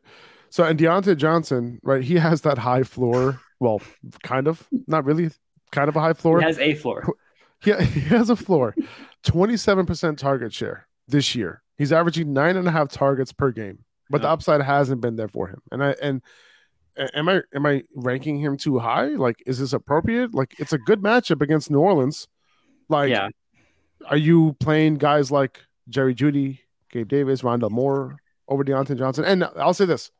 [0.49, 3.81] So and Diontae johnson right he has that high floor well
[4.23, 5.31] kind of not really
[5.71, 6.39] kind of a high floor.
[6.39, 7.03] He has a floor.
[7.05, 7.15] Yeah
[7.63, 8.75] he, he has a floor.
[9.23, 11.61] 27% target share this year.
[11.77, 15.27] He's averaging nine and a half targets per game but the upside hasn't been there
[15.27, 15.61] for him.
[15.71, 16.21] And I and
[16.97, 19.07] am I am I ranking him too high?
[19.07, 20.33] Like, is this appropriate?
[20.33, 22.27] Like, it's a good matchup against New Orleans.
[22.89, 23.29] Like, yeah.
[24.07, 26.59] are you playing guys like Jerry Jeudy,
[26.91, 29.23] Gabe Davis, Rondale Moore over Diontae Johnson?
[29.23, 30.11] And I'll say this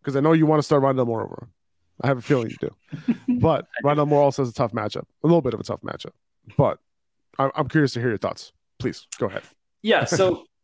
[0.00, 1.48] because I know you want to start Rondale Moore over.
[2.00, 3.14] I have a feeling you do.
[3.40, 6.12] but Rondale Moore also has a tough matchup, a little bit of a tough matchup.
[6.58, 6.78] But
[7.38, 8.52] I'm curious to hear your thoughts.
[8.78, 9.42] Please go ahead.
[9.82, 10.04] Yeah.
[10.04, 10.44] So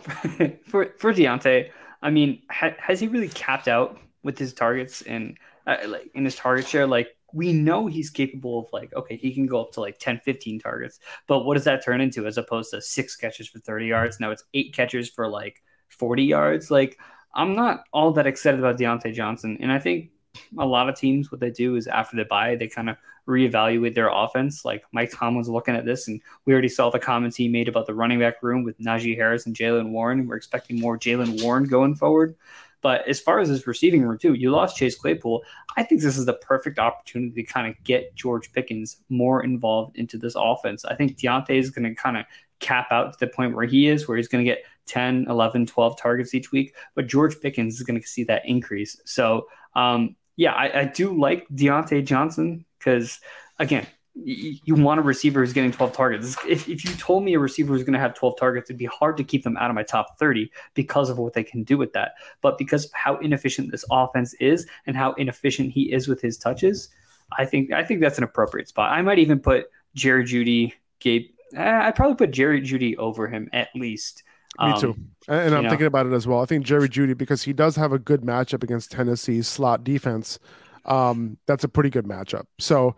[0.66, 1.70] for for Diontae,
[2.02, 6.24] I mean, ha- has he really capped out with his targets and uh, like in
[6.24, 6.86] his target share?
[6.86, 10.20] Like we know he's capable of like okay, he can go up to like 10,
[10.24, 13.86] 15 targets, but what does that turn into as opposed to six catches for 30
[13.86, 14.20] yards?
[14.20, 16.70] Now it's eight catches for like 40 yards.
[16.70, 16.98] Like
[17.34, 20.10] I'm not all that excited about Diontae Johnson, and I think
[20.58, 23.94] a lot of teams what they do is after they buy, they kind of reevaluate
[23.94, 24.64] their offense.
[24.64, 27.86] Like Mike Tomlin's looking at this, and we already saw the comments he made about
[27.86, 30.20] the running back room with Najee Harris and Jaylen Warren.
[30.20, 32.36] And we're expecting more Jaylen Warren going forward.
[32.82, 35.42] But as far as his receiving room too, you lost Chase Claypool.
[35.76, 39.96] I think this is the perfect opportunity to kind of get George Pickens more involved
[39.96, 40.84] into this offense.
[40.84, 42.24] I think Diontae is going to kind of
[42.58, 45.66] cap out to the point where he is, where he's going to get 10, 11,
[45.66, 46.74] 12 targets each week.
[46.94, 49.00] But George Pickens is going to see that increase.
[49.04, 53.20] So um, yeah, I, I do like Diontae Johnson because
[53.58, 56.34] again, you, you want a receiver who's getting 12 targets.
[56.48, 58.86] If, if you told me a receiver was going to have 12 targets, it'd be
[58.86, 61.76] hard to keep them out of my top 30 because of what they can do
[61.76, 62.12] with that.
[62.40, 66.38] But because of how inefficient this offense is and how inefficient he is with his
[66.38, 66.88] touches,
[67.36, 68.92] I think I think that's an appropriate spot.
[68.92, 71.26] I might even put Jerry Jeudy, Gabe.
[71.54, 74.22] Eh, I'd probably put Jerry Jeudy over him at least.
[74.60, 74.90] Me too.
[74.90, 75.70] Um, and, I'm know.
[75.70, 76.40] thinking about it as well.
[76.40, 80.38] I think Jerry Jeudy, because he does have a good matchup against Tennessee's slot defense,
[80.84, 82.44] um, that's a pretty good matchup.
[82.58, 82.96] So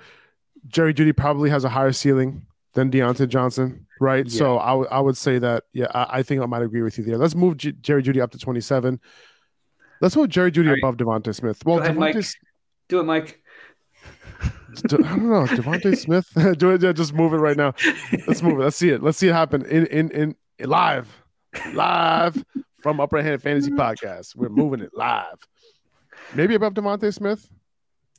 [0.66, 4.26] Jerry Jeudy probably has a higher ceiling than Diontae Johnson, right?
[4.26, 4.38] Yeah.
[4.38, 6.96] So I, w- I would say that, yeah, I, I, think I might agree with
[6.98, 7.18] you there.
[7.18, 9.00] Let's move G- Jerry Jeudy up to 27.
[10.00, 10.78] Let's move Jerry Jeudy right.
[10.78, 11.64] above DeVonta Smith.
[11.64, 12.16] Well, ahead, Mike.
[12.88, 13.40] Do it, Mike.
[14.42, 16.26] I don't know, DeVonta Smith.
[16.58, 16.82] Do it.
[16.82, 17.74] Yeah, just move it right now.
[18.26, 18.62] Let's move it.
[18.62, 19.02] Let's see it.
[19.02, 20.34] Let's see it happen in in in
[20.68, 21.21] live
[21.74, 22.44] live
[22.82, 23.76] from Upper Hand Fantasy mm.
[23.76, 24.34] Podcast.
[24.36, 25.38] We're moving it live.
[26.34, 27.48] Maybe above DeVonta Smith.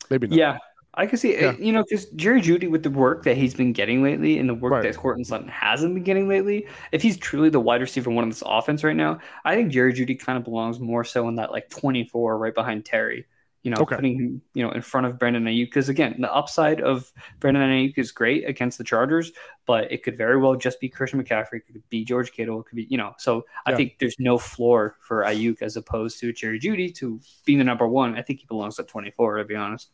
[0.10, 0.38] Maybe not.
[0.38, 0.58] Yeah,
[0.96, 1.54] I can see, Yeah.
[1.58, 4.54] you know, because Jerry Jeudy with the work that he's been getting lately and the
[4.54, 4.84] work Right.
[4.84, 8.30] that Courtland Sutton hasn't been getting lately, if he's truly the wide receiver one of
[8.30, 11.52] this offense right now, I think Jerry Jeudy kind of belongs more so in that
[11.52, 13.26] like 24 right behind Terry.
[13.64, 13.96] You know, Okay.
[13.96, 15.68] putting him, you know, in front of Brandon Aiyuk.
[15.68, 19.32] Because again, the upside of Brandon Aiyuk is great against the Chargers,
[19.66, 21.54] but it could very well just be Christian McCaffrey.
[21.60, 22.60] It could be George Kittle.
[22.60, 26.20] It could be, you know, so I think there's no floor for Aiyuk as opposed
[26.20, 28.16] to Jerry Jeudy to being the number one.
[28.16, 29.92] I think he belongs at 24, to be honest.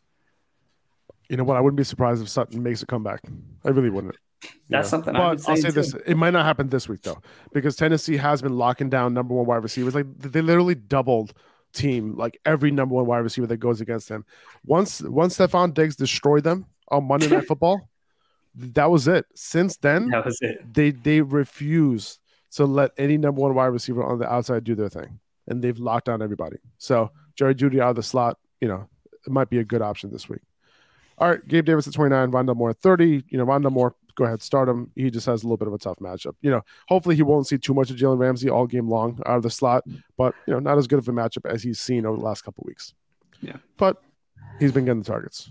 [1.28, 1.56] You know what?
[1.56, 3.20] I wouldn't be surprised if Sutton makes a comeback.
[3.64, 4.16] I really wouldn't.
[4.68, 7.02] That's something I But would I'll say say this: it might not happen this week
[7.02, 7.20] though,
[7.52, 9.94] because Tennessee has been locking down number one wide receivers.
[9.94, 11.34] Like they literally doubled
[11.72, 14.24] team like every number one wide receiver that goes against them.
[14.64, 17.88] Once once Stefon Diggs destroyed them on Monday Night Football,
[18.54, 19.26] that was it.
[19.34, 20.72] Since then, That was it.
[20.72, 22.18] they they refuse
[22.52, 25.78] to let any number one wide receiver on the outside do their thing, and they've
[25.78, 26.56] locked down everybody.
[26.78, 28.88] So Jerry Jeudy out of the slot, you know,
[29.24, 30.40] it might be a good option this week.
[31.18, 33.24] All right, Gabe Davis at 29, Rondale Moore at 30.
[33.28, 34.90] You know, Rondale Moore, go ahead, start him.
[34.94, 36.34] He just has a little bit of a tough matchup.
[36.42, 39.38] You know, hopefully he won't see too much of Jalen Ramsey all game long out
[39.38, 39.82] of the slot,
[40.18, 42.42] but you know, not as good of a matchup as he's seen over the last
[42.42, 42.92] couple weeks.
[43.40, 43.56] Yeah.
[43.78, 44.02] But
[44.58, 45.50] he's been getting the targets.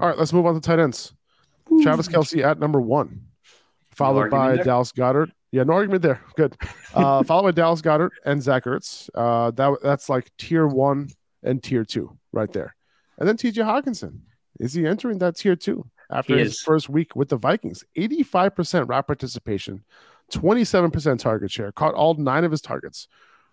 [0.00, 1.12] All right, let's move on to tight ends.
[1.82, 3.26] Travis Kelce at number one,
[3.90, 4.64] followed argument by there?
[4.64, 5.30] Dallas Goedert.
[5.50, 6.20] Yeah, no argument there.
[6.36, 6.56] Good.
[6.94, 9.10] Uh, followed by Dallas Goedert and Zach Ertz.
[9.14, 11.08] Uh, that that's like tier one
[11.42, 12.74] and tier two right there.
[13.18, 13.62] And then T.J.
[13.62, 14.20] Hockenson.
[14.60, 16.60] Is he entering that tier two after He his is.
[16.60, 17.84] first week with the Vikings?
[17.96, 19.84] Eighty-five percent route participation,
[20.30, 21.70] twenty-seven percent target share.
[21.72, 23.08] Caught all nine of his targets.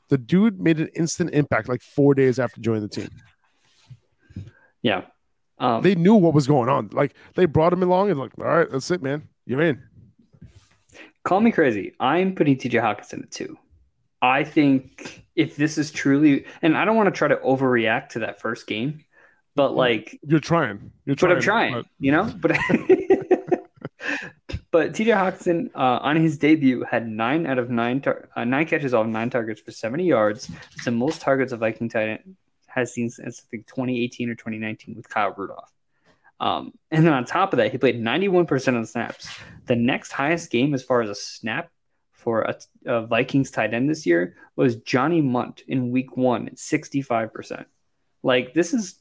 [0.09, 3.09] The dude made an instant impact like four days after joining the team.
[4.81, 5.01] Yeah.
[5.57, 6.89] Um, They knew what was going on.
[6.91, 9.27] Like they brought him along and like, all right, that's it, man.
[9.45, 9.81] You're in.
[11.23, 11.93] call me crazy.
[11.99, 13.57] I'm putting TJ Hockenson at two.
[14.21, 18.19] I think if this is truly, and I don't want to try to overreact to
[18.19, 19.03] that first game,
[19.55, 20.91] but like, You're trying.
[21.05, 21.35] You're trying, but.
[21.37, 22.33] I'm trying, you know.
[22.41, 22.51] But
[24.71, 28.65] but TJ Hockenson uh, on his debut had nine out of nine tar- uh, nine
[28.65, 30.49] catches off nine targets for 70 yards.
[30.73, 32.35] It's the most targets a Viking tight end
[32.75, 35.71] has seen since I think 2018 or 2019 with Kyle Rudolph.
[36.39, 39.27] Um, and then on top of that, he played 91% of the snaps.
[39.65, 41.71] The next highest game as far as a snap
[42.11, 46.55] for a, a Vikings tight end this year was Johnny Mundt in week one at
[46.55, 47.65] 65%.
[48.23, 48.95] Like this is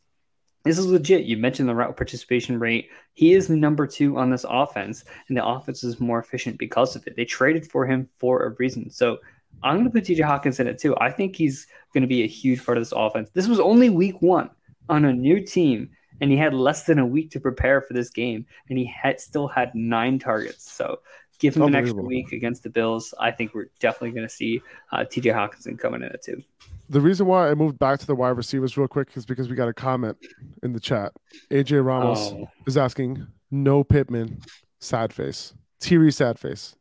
[0.64, 1.26] this is legit.
[1.26, 2.88] You mentioned the route participation rate.
[3.12, 7.06] He is number two on this offense, and the offense is more efficient because of
[7.06, 7.16] it.
[7.16, 8.88] They traded for him for a reason.
[8.88, 9.18] So
[9.64, 10.94] I'm going to put TJ Hockenson too.
[10.98, 13.30] I think he's going to be a huge part of this offense.
[13.34, 14.50] This was only week one
[14.88, 15.90] on a new team,
[16.20, 19.18] and he had less than a week to prepare for this game, and he had
[19.20, 20.70] still had nine targets.
[20.70, 21.00] So
[21.40, 23.12] give him an extra week against the Bills.
[23.18, 24.62] I think we're definitely going to see
[24.92, 26.42] uh, TJ Hockenson coming in at two.
[26.90, 29.56] The reason why I moved back to the wide receivers real quick is because we
[29.56, 30.18] got a comment
[30.62, 31.12] in the chat.
[31.50, 32.50] AJ Ramos Oh.
[32.66, 34.40] is asking, no Pittman,
[34.80, 35.54] sad face.
[35.80, 36.76] Teary sad face.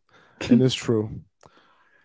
[0.49, 1.09] And it's true.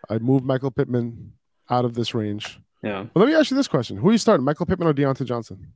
[0.08, 1.32] I moved Michael Pittman
[1.70, 2.58] out of this range.
[2.82, 3.96] Yeah, But let me ask you this question.
[3.96, 5.72] Who are you starting, Michael Pittman or Diontae Johnson?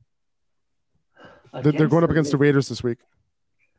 [1.61, 2.97] They're, they're going up against the Raiders this week.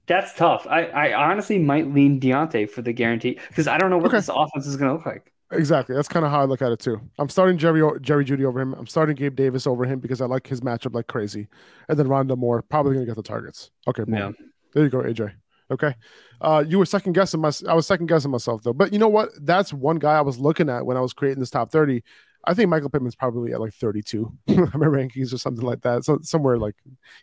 [0.07, 0.67] That's tough.
[0.69, 4.19] I, I honestly might lean Diontae for the guarantee because I don't know what Okay.
[4.19, 5.33] this offense is going to look like.
[5.51, 5.95] Exactly.
[5.95, 7.01] That's kind of how I look at it too.
[7.19, 8.75] I'm starting Jerry Jerry Jeudy over him.
[8.75, 11.49] I'm starting Gabe Davis over him because I like his matchup like crazy.
[11.89, 13.71] And then Rondale Moore probably gonna get the targets.
[13.87, 14.15] Okay, boom.
[14.15, 14.31] Yeah.
[14.73, 15.33] There you go, AJ.
[15.71, 15.95] Okay.
[16.41, 18.73] Uh, you were second guessing my I was second guessing myself though.
[18.75, 19.31] But you know what?
[19.41, 22.03] That's one guy I was looking at when I was creating this top 30.
[22.47, 24.31] I think Michael Pittman's probably at like 32.
[24.49, 26.05] my rankings or something like that.
[26.05, 26.75] So somewhere like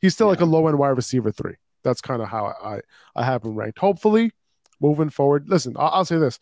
[0.02, 1.56] he's still like a low end wide receiver three.
[1.84, 2.80] That's kind of how I
[3.16, 3.78] I have him ranked.
[3.80, 4.32] Hopefully,
[4.80, 5.48] moving forward.
[5.48, 6.39] Listen, I'll, I'll say this: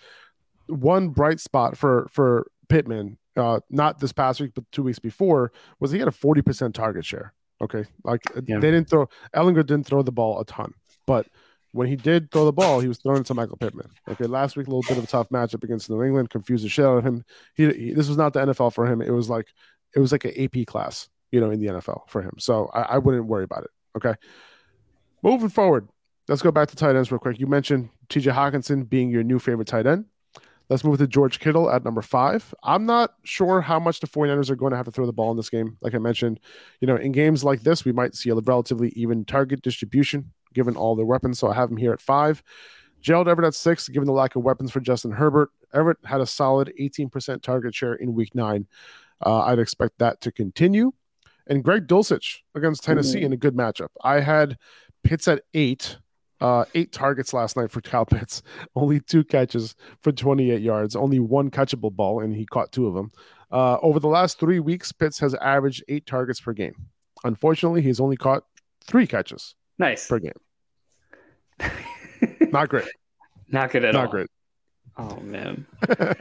[0.67, 5.51] one bright spot for for Pittman, uh, not this past week, but two weeks before,
[5.79, 7.33] was he had a forty percent target share.
[7.61, 8.59] Okay, like Yeah.
[8.59, 10.73] they didn't throw Ehlinger didn't throw the ball a ton,
[11.05, 11.27] but
[11.71, 13.89] when he did throw the ball, he was throwing it to Michael Pittman.
[14.09, 16.69] Okay, last week a little bit of a tough matchup against New England, confused the
[16.69, 17.23] shit out of him.
[17.55, 19.01] He, he this was not the NFL for him.
[19.01, 19.47] It was like
[19.95, 22.33] it was like an AP class, you know, in the NFL for him.
[22.39, 23.71] So I, I wouldn't worry about it.
[23.97, 24.15] Okay,
[25.21, 25.87] moving forward,
[26.27, 27.39] let's go back to tight ends real quick.
[27.39, 28.31] You mentioned T.J.
[28.31, 30.05] Hockenson being your new favorite tight end.
[30.69, 32.53] Let's move to George Kittle at number five.
[32.61, 35.31] I'm not sure how much the 49ers are going to have to throw the ball
[35.31, 35.77] in this game.
[35.81, 36.39] Like I mentioned,
[36.79, 40.75] you know, in games like this, we might see a relatively even target distribution given
[40.75, 41.39] all their weapons.
[41.39, 42.43] So I have him here at five.
[42.99, 45.51] Gerald Everett at six, given the lack of weapons for Justin Herbert.
[45.73, 48.67] Everett had a solid 18% target share in week nine.
[49.25, 50.91] Uh, I'd expect that to continue.
[51.47, 53.87] And Greg Dulcich against Tennessee in a good matchup.
[54.03, 54.57] I had
[55.01, 55.97] Pitts at eight,
[56.41, 58.41] uh, eight targets last night for Kyle Pitts,
[58.75, 62.95] only two catches for 28 yards, only one catchable ball, and he caught two of
[62.95, 63.11] them.
[63.49, 66.75] Uh, over the last three weeks, Pitts has averaged eight targets per game.
[67.23, 68.43] Unfortunately, he's only caught
[68.85, 70.05] three catches Nice.
[70.07, 70.33] per game.
[72.51, 72.85] Not great.
[73.49, 74.03] Not good at Not all.
[74.05, 74.27] Not great.
[74.97, 75.65] Oh man.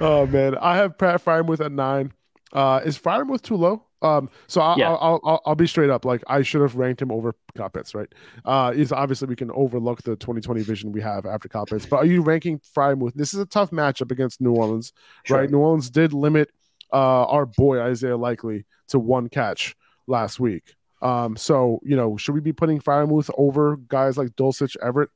[0.00, 2.12] oh man, I have Pat Freiermuth at nine.
[2.52, 3.84] Uh, is Freiermuth too low?
[4.00, 4.92] Um, so I'll, Yeah.
[4.92, 6.04] I'll, I'll I'll be straight up.
[6.04, 8.08] Like I should have ranked him over Coppets, right?
[8.44, 12.06] Uh, is obviously we can overlook the 2020 vision we have after Coppets, but are
[12.06, 13.14] you ranking Freiermuth?
[13.14, 14.92] This is a tough matchup against New Orleans,
[15.24, 15.38] Sure.
[15.38, 15.50] right?
[15.50, 16.50] New Orleans did limit
[16.92, 19.74] uh our boy Isaiah Likely to one catch
[20.06, 20.74] last week.
[21.02, 25.10] Um, so you know, should we be putting Freiermuth over guys like Dulcich, Everett?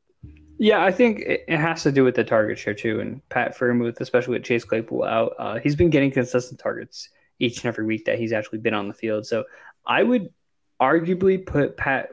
[0.59, 3.01] Yeah, I think it, has to do with the target share too.
[3.01, 7.09] And Pat Freiermuth, especially with Chase Claypool out, uh, he's been getting consistent targets
[7.39, 9.25] each and every week that he's actually been on the field.
[9.25, 9.45] So
[9.87, 10.33] I would
[10.81, 12.11] arguably put Pat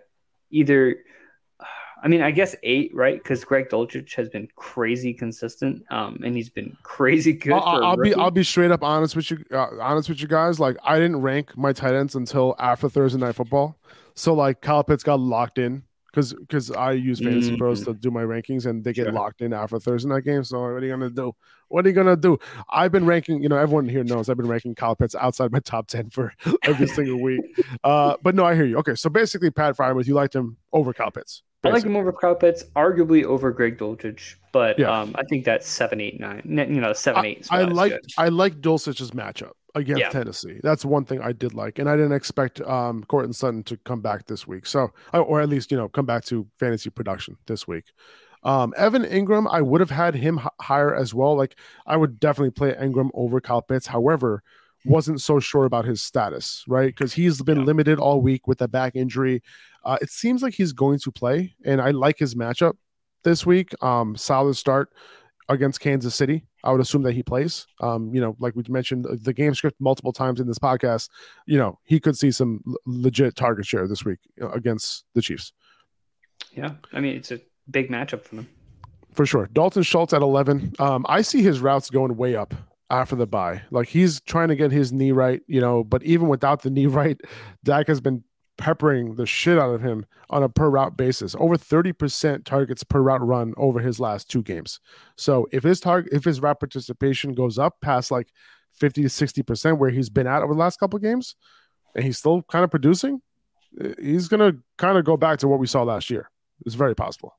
[0.52, 0.98] either.
[2.06, 3.18] I mean, I guess eight, right?
[3.18, 7.54] Because Greg Dulcich has been crazy consistent, um, and he's been crazy good.
[7.54, 8.14] I'll, I'll be.
[8.14, 10.60] I'll be straight up honest with you uh, honest with you guys.
[10.60, 13.76] Like I didn't rank my tight ends until after Thursday night football.
[14.14, 18.12] So like Kyle Pitts got locked in because because I use Fantasy Pros to do
[18.12, 19.12] my rankings and they get Sure.
[19.12, 20.44] locked in after Thursday night game.
[20.44, 21.36] So what are you gonna do?
[21.70, 22.38] What are you gonna do?
[22.70, 23.42] I've been ranking.
[23.42, 26.34] You know, everyone here knows I've been ranking Kyle Pitts outside my top ten for
[26.64, 27.42] every single week.
[27.84, 28.78] Uh, but no, I hear you.
[28.78, 31.42] Okay, so basically, Pat Freiermuth, you liked him over Kyle Pitts.
[31.66, 34.92] I like him over Kyle Pitts, arguably over Greg Dulcich, but Yeah.
[35.02, 36.42] um, I think that's seven, eight, nine.
[36.46, 37.48] You know, seven, eight.
[37.52, 37.94] I like.
[38.18, 40.10] I like Dulcich's matchup against Yeah.
[40.10, 40.60] Tennessee.
[40.64, 44.02] That's one thing I did like, and I didn't expect um, Courtland Sutton to come
[44.02, 44.66] back this week.
[44.66, 47.86] So, or at least you know come back to fantasy production this week.
[48.44, 51.36] Um, Evan Engram, I would have had him h- higher as well.
[51.36, 51.56] Like
[51.88, 53.88] I would definitely play Engram over Kyle Pitts.
[53.88, 54.44] However,
[54.88, 56.90] wasn't so sure about his status, right?
[56.96, 59.42] Because he's been limited all week with a back injury.
[59.86, 62.74] Uh, it seems like he's going to play, and I like his matchup
[63.24, 63.72] this week.
[63.84, 64.92] Um, solid start
[65.50, 66.46] against Kansas City.
[66.64, 67.68] I would assume that he plays.
[67.80, 71.10] Um, you know, like we mentioned the game script multiple times in this podcast.
[71.46, 75.22] You know, he could see some l- legit target share this week know, against the
[75.22, 75.54] Chiefs
[76.54, 78.48] Yeah, I mean it's a big matchup for them.
[79.14, 79.48] for sure.
[79.54, 80.74] Dalton Schultz at eleven.
[80.80, 82.56] Um, I see his routes going way up
[82.90, 85.42] after the buy, Like he's trying to get his knee right.
[85.48, 87.20] You know, but even without the knee right,
[87.64, 88.24] Dak has been
[88.58, 91.36] peppering the shit out of him on a per route basis.
[91.38, 94.80] Over 30% targets per route run over his last two games.
[95.16, 98.30] So if his target if his route participation goes up past like
[98.74, 101.36] 50 to 60% where he's been at over the last couple games
[101.96, 103.22] and he's still kind of producing,
[103.82, 106.30] eh, he's gonna kind of go back to what we saw last year.
[106.66, 107.38] It's very possible.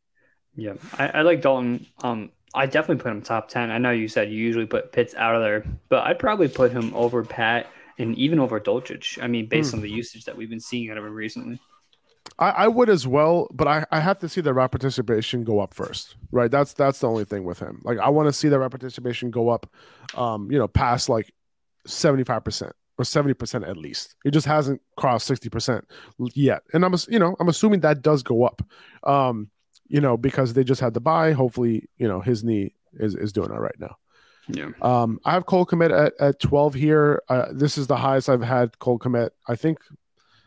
[0.54, 1.86] Yeah, I, I like Dalton.
[2.02, 3.70] Um, I definitely put him top ten.
[3.70, 6.72] I know you said you usually put Pitts out of there, but I'd probably put
[6.72, 7.66] him over Pat
[7.98, 9.22] and even over Dulcich.
[9.22, 9.78] I mean, based Hmm.
[9.78, 11.60] on the usage that we've been seeing out of him recently.
[12.38, 15.60] I, I would as well, but I, I have to see the route participation go
[15.60, 16.50] up first, right?
[16.50, 17.80] That's that's the only thing with him.
[17.84, 19.70] Like I want to see the route participation go up,
[20.14, 21.32] um, you know, past like
[21.86, 24.16] seventy five percent or seventy percent at least.
[24.24, 25.86] It just hasn't crossed sixty percent
[26.34, 28.60] yet, and I'm you know I'm assuming that does go up,
[29.04, 29.48] um,
[29.86, 31.32] you know, because they just had the buy.
[31.32, 33.96] Hopefully, you know, his knee is is doing all right now.
[34.48, 37.22] Yeah, Um, I have Cole Kmet at, at 12 here.
[37.28, 39.78] Uh, this is the highest I've had Cole Kmet, I think,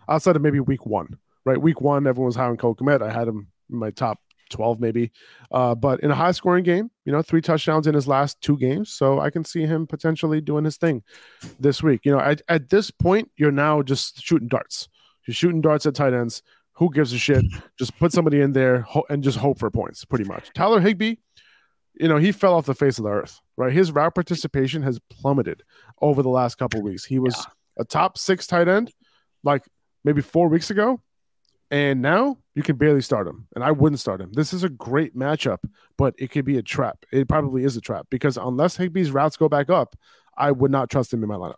[0.08, 1.62] outside of maybe week one, right?
[1.62, 3.02] Week one, everyone was high on Cole Kmet.
[3.02, 4.20] I had him in my top
[4.52, 5.12] 12, maybe.
[5.52, 8.58] Uh, but in a high scoring game, you know, three touchdowns in his last two
[8.58, 8.90] games.
[8.92, 11.04] So I can see him potentially doing his thing
[11.60, 12.02] this week.
[12.06, 14.88] You know, at, at this point, you're now just shooting darts.
[15.28, 16.42] You're shooting darts at tight ends.
[16.74, 17.44] Who gives a shit?
[17.78, 20.50] Just put somebody in there and just hope for points, pretty much.
[20.54, 21.16] Tyler Higbee,
[22.00, 23.74] you know, he fell off the face of the earth, right?
[23.74, 25.64] His route participation has plummeted
[26.02, 27.04] over the last couple of weeks.
[27.04, 27.46] He was
[27.78, 28.92] a top six tight end
[29.44, 29.66] like
[30.04, 31.02] maybe four weeks ago,
[31.70, 33.48] and now you can barely start him.
[33.54, 34.32] And I wouldn't start him.
[34.32, 35.60] This is a great matchup,
[35.98, 37.06] but it could be a trap.
[37.12, 39.96] It probably is a trap because unless Higbee's routes go back up,
[40.38, 41.56] I would not trust him in my lineup.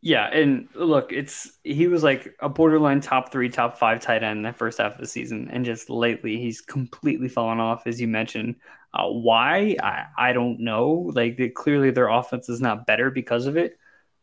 [0.00, 4.38] Yeah, and look, it's he was like a borderline top three, top five tight end
[4.38, 8.00] in the first half of the season, and just lately he's completely fallen off, as
[8.00, 8.56] you mentioned.
[8.94, 9.76] Uh, why?
[9.82, 11.10] I, I don't know.
[11.14, 13.78] Like they, clearly their offense is not better because of it.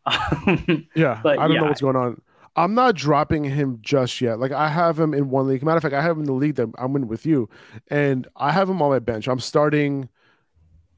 [0.95, 2.21] Yeah, But I don't know what's going on.
[2.55, 4.39] I'm not dropping him just yet.
[4.39, 5.61] Like I have him in one league.
[5.61, 7.49] Matter of fact, I have him in the league that I'm in with you,
[7.89, 9.27] and I have him on my bench.
[9.27, 10.07] I'm starting.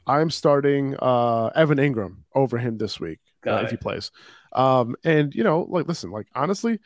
[0.05, 4.11] I'm starting uh, Evan Engram over him this week uh, if he plays.
[4.58, 6.80] Um, and you know, like, listen, like honestly,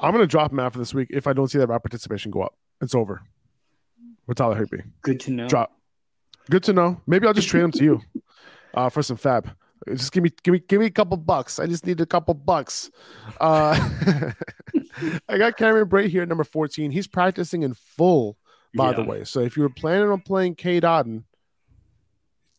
[0.00, 2.42] I'm gonna drop him after this week if I don't see that route participation go
[2.42, 2.54] up.
[2.82, 3.22] It's over.
[4.26, 4.82] With Tyler Higbee.
[5.02, 5.48] Good to know.
[5.48, 5.72] Drop.
[6.50, 7.00] Good to know.
[7.06, 8.00] Maybe I'll just trade him to you
[8.74, 9.54] uh, for some fab.
[9.86, 11.58] Just give me, give me, give me a couple bucks.
[11.58, 12.90] I just need a couple bucks.
[13.38, 13.78] Uh,
[15.28, 16.90] I got Cameron Brate here at number 14.
[16.90, 18.38] He's practicing in full,
[18.74, 18.96] by yeah.
[18.96, 19.24] the way.
[19.24, 21.24] So if you were planning on playing Cade Otton,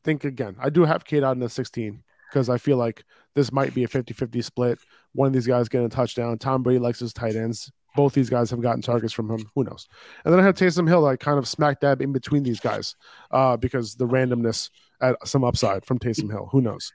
[0.03, 0.55] think again.
[0.59, 3.03] I do have Cade Otton at 16 because I feel like
[3.35, 4.79] this might be a 50 50 split.
[5.13, 6.37] One of these guys getting a touchdown.
[6.37, 7.71] Tom Brady likes his tight ends.
[7.95, 9.49] Both these guys have gotten targets from him.
[9.55, 9.87] Who knows?
[10.23, 12.95] And then I have Taysom Hill, like kind of smack dab in between these guys
[13.31, 14.69] uh, because the randomness
[14.99, 16.49] at some upside from Taysom Hill.
[16.51, 16.91] Who knows?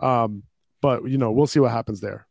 [0.00, 0.44] Um,
[0.80, 2.26] but, you know, we'll see what happens there.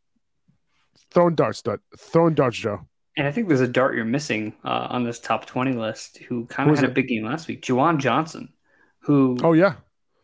[1.10, 1.62] Throwing darts,
[1.98, 2.80] throwing darts, Joe.
[3.16, 6.46] And I think there's a dart you're missing uh, on this top 20 list who
[6.46, 6.90] kind of had it?
[6.90, 7.62] a big game last week.
[7.62, 8.52] Juwan Johnson,
[9.00, 9.36] who.
[9.42, 9.74] Oh, yeah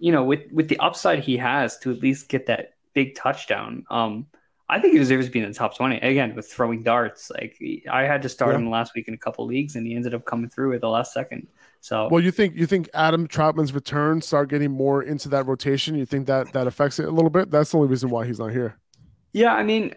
[0.00, 3.84] you know, with with the upside he has to at least get that big touchdown,
[3.90, 4.26] um,
[4.68, 5.98] I think he deserves to be in the top twenty.
[5.98, 7.56] Again, with throwing darts, like
[7.90, 8.58] I had to start yeah.
[8.58, 10.88] him last week in a couple leagues, and he ended up coming through at the
[10.88, 11.46] last second.
[11.82, 15.94] So, well, you think you think Adam Trautman's return start getting more into that rotation?
[15.94, 17.50] You think that that affects it a little bit?
[17.50, 18.76] That's the only reason why he's not here.
[19.32, 19.94] Yeah, I mean.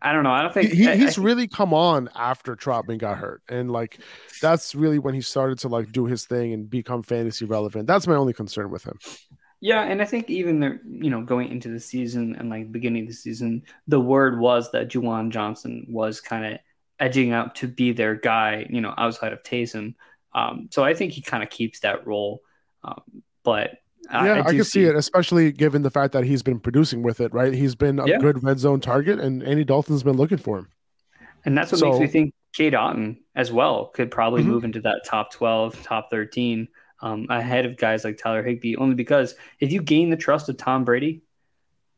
[0.00, 0.30] I don't know.
[0.30, 3.70] I don't think he, I, he's I, really come on after Trautman got hurt, and
[3.70, 3.98] like
[4.40, 7.86] that's really when he started to like do his thing and become fantasy relevant.
[7.86, 8.98] That's my only concern with him.
[9.60, 13.02] Yeah, and I think even the you know going into the season and like beginning
[13.02, 16.60] of the season, the word was that Juwan Johnson was kind of
[17.00, 19.94] edging out to be their guy, you know, outside of Taysom.
[20.34, 22.42] Um, so I think he kind of keeps that role.
[22.84, 23.02] Um,
[23.44, 23.78] but
[24.10, 27.02] yeah, I, I, can see, see it, especially given the fact that he's been producing
[27.02, 27.52] with it, right?
[27.52, 28.18] He's been a yeah.
[28.18, 30.68] good red zone target, and Andy Dalton's been looking for him.
[31.44, 34.50] And that's what so, makes me think Cade Otton as well could probably mm-hmm.
[34.50, 36.68] move into that top 12, top 13
[37.00, 40.56] um, ahead of guys like Tyler Higbee, only because if you gain the trust of
[40.56, 41.22] Tom Brady,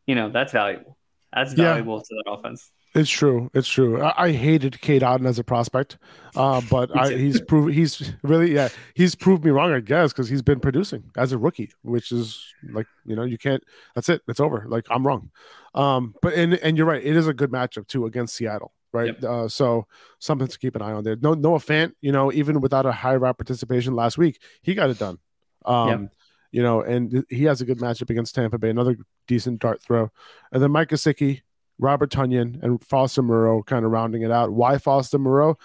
[0.06, 0.98] you know, that's valuable.
[1.32, 2.02] That's valuable yeah.
[2.02, 2.70] to that offense.
[2.94, 3.50] It's true.
[3.54, 4.02] It's true.
[4.02, 5.98] I, I hated Cade Otton as a prospect,
[6.34, 9.72] uh, but I, he's proved he's really yeah he's proved me wrong.
[9.72, 13.38] I guess because he's been producing as a rookie, which is like you know you
[13.38, 13.62] can't.
[13.94, 14.22] That's it.
[14.26, 14.64] It's over.
[14.66, 15.30] Like I'm wrong.
[15.74, 17.02] Um, but and and you're right.
[17.02, 19.14] It is a good matchup too against Seattle right?
[19.20, 19.24] Yep.
[19.24, 19.86] Uh, so
[20.18, 21.16] something to keep an eye on there.
[21.20, 24.90] No, Noah Fant, you know, even without a high route participation last week, he got
[24.90, 25.18] it done.
[25.64, 26.12] Um, yep.
[26.52, 28.96] You know, and he has a good matchup against Tampa Bay, another
[29.28, 30.10] decent dart throw.
[30.50, 31.42] And then Mike Gesicki,
[31.80, 34.52] Robert Tonyan, and Foster Moreau kind of rounding it out.
[34.52, 35.58] Why Foster Moreau?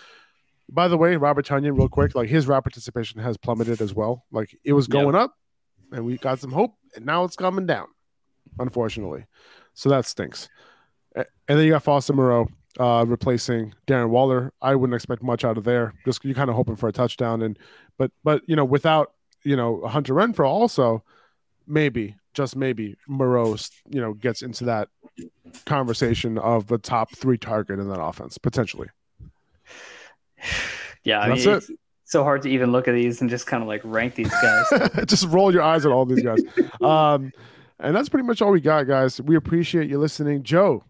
[0.69, 4.25] By the way, Robert Tonyan, real quick, like his route participation has plummeted as well.
[4.31, 5.25] Like it was going yep.
[5.25, 5.35] up,
[5.91, 7.87] and we got some hope, and now it's coming down,
[8.57, 9.25] unfortunately.
[9.73, 10.49] So that stinks.
[11.15, 12.47] And then you got Foster Moreau,
[12.79, 14.53] uh, replacing Darren Waller.
[14.61, 15.93] I wouldn't expect much out of there.
[16.05, 17.59] Just you kind of hoping for a touchdown, and
[17.97, 19.11] but but you know without
[19.43, 21.03] you know Hunter Renfrow also
[21.67, 23.55] maybe just maybe Moreau
[23.89, 24.89] you know gets into that
[25.65, 28.89] conversation of the top three target in that offense potentially.
[31.03, 31.47] Yeah, I mean, it.
[31.47, 31.69] It's
[32.05, 34.65] so hard to even look at these and just kind of like rank these guys.
[35.05, 36.39] just roll your eyes at all these guys.
[36.81, 37.31] um,
[37.79, 39.21] and that's pretty much all we got, guys.
[39.21, 40.83] We appreciate you listening, Joe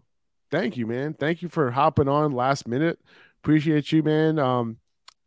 [0.50, 1.14] thank you, man.
[1.14, 2.98] Thank you for hopping on last minute.
[3.42, 4.38] Appreciate you, man.
[4.38, 4.78] Um,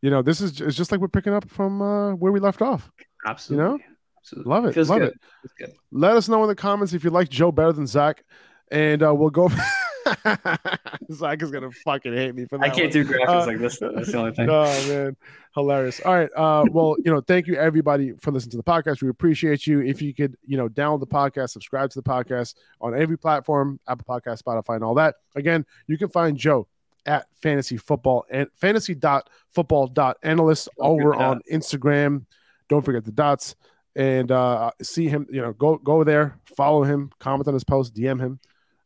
[0.01, 2.61] you know, this is it's just like we're picking up from uh, where we left
[2.61, 2.91] off.
[3.25, 3.65] Absolutely.
[3.65, 3.79] You know,
[4.21, 4.49] Absolutely.
[4.49, 4.77] love it.
[4.77, 5.13] Love good.
[5.59, 5.77] it.
[5.91, 8.23] Let us know in the comments if you like Joe better than Zach,
[8.71, 9.49] and uh, we'll go.
[11.11, 12.65] Zach is gonna fucking hate me for that.
[12.65, 13.05] I can't one.
[13.05, 13.79] do graphics uh, like this.
[13.79, 14.49] That's the only thing.
[14.59, 15.15] Oh man,
[15.55, 15.99] hilarious.
[16.01, 16.29] All right.
[16.35, 19.01] Uh, well, you know, thank you everybody for listening to the podcast.
[19.01, 19.81] We appreciate you.
[19.81, 23.79] If you could, you know, download the podcast, subscribe to the podcast on every platform,
[23.87, 25.15] Apple Podcast, Spotify, and all that.
[25.35, 26.67] Again, you can find Joe
[27.05, 32.25] at fantasy football and fantasy dot football dot analyst over on Instagram.
[32.67, 33.55] Don't forget the dots
[33.99, 35.27] and uh, see him.
[35.29, 38.39] You know, go go there, follow him, comment on his post, DM him.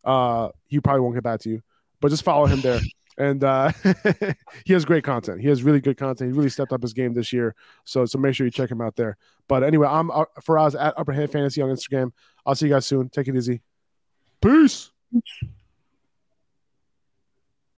[0.04, 1.62] Uh, he probably won't get back to you,
[2.02, 2.82] but just follow him there.
[3.16, 3.72] And uh,
[4.66, 5.40] he has great content.
[5.40, 6.32] He has really good content.
[6.32, 7.54] He really stepped up his game this year.
[7.86, 9.18] So so make sure you check him out there.
[9.48, 12.12] But anyway, I'm uh, Faraz at Upper Hand Fantasy on Instagram.
[12.44, 13.10] I'll see you guys soon.
[13.10, 13.62] Take it easy.
[14.42, 14.90] Peace.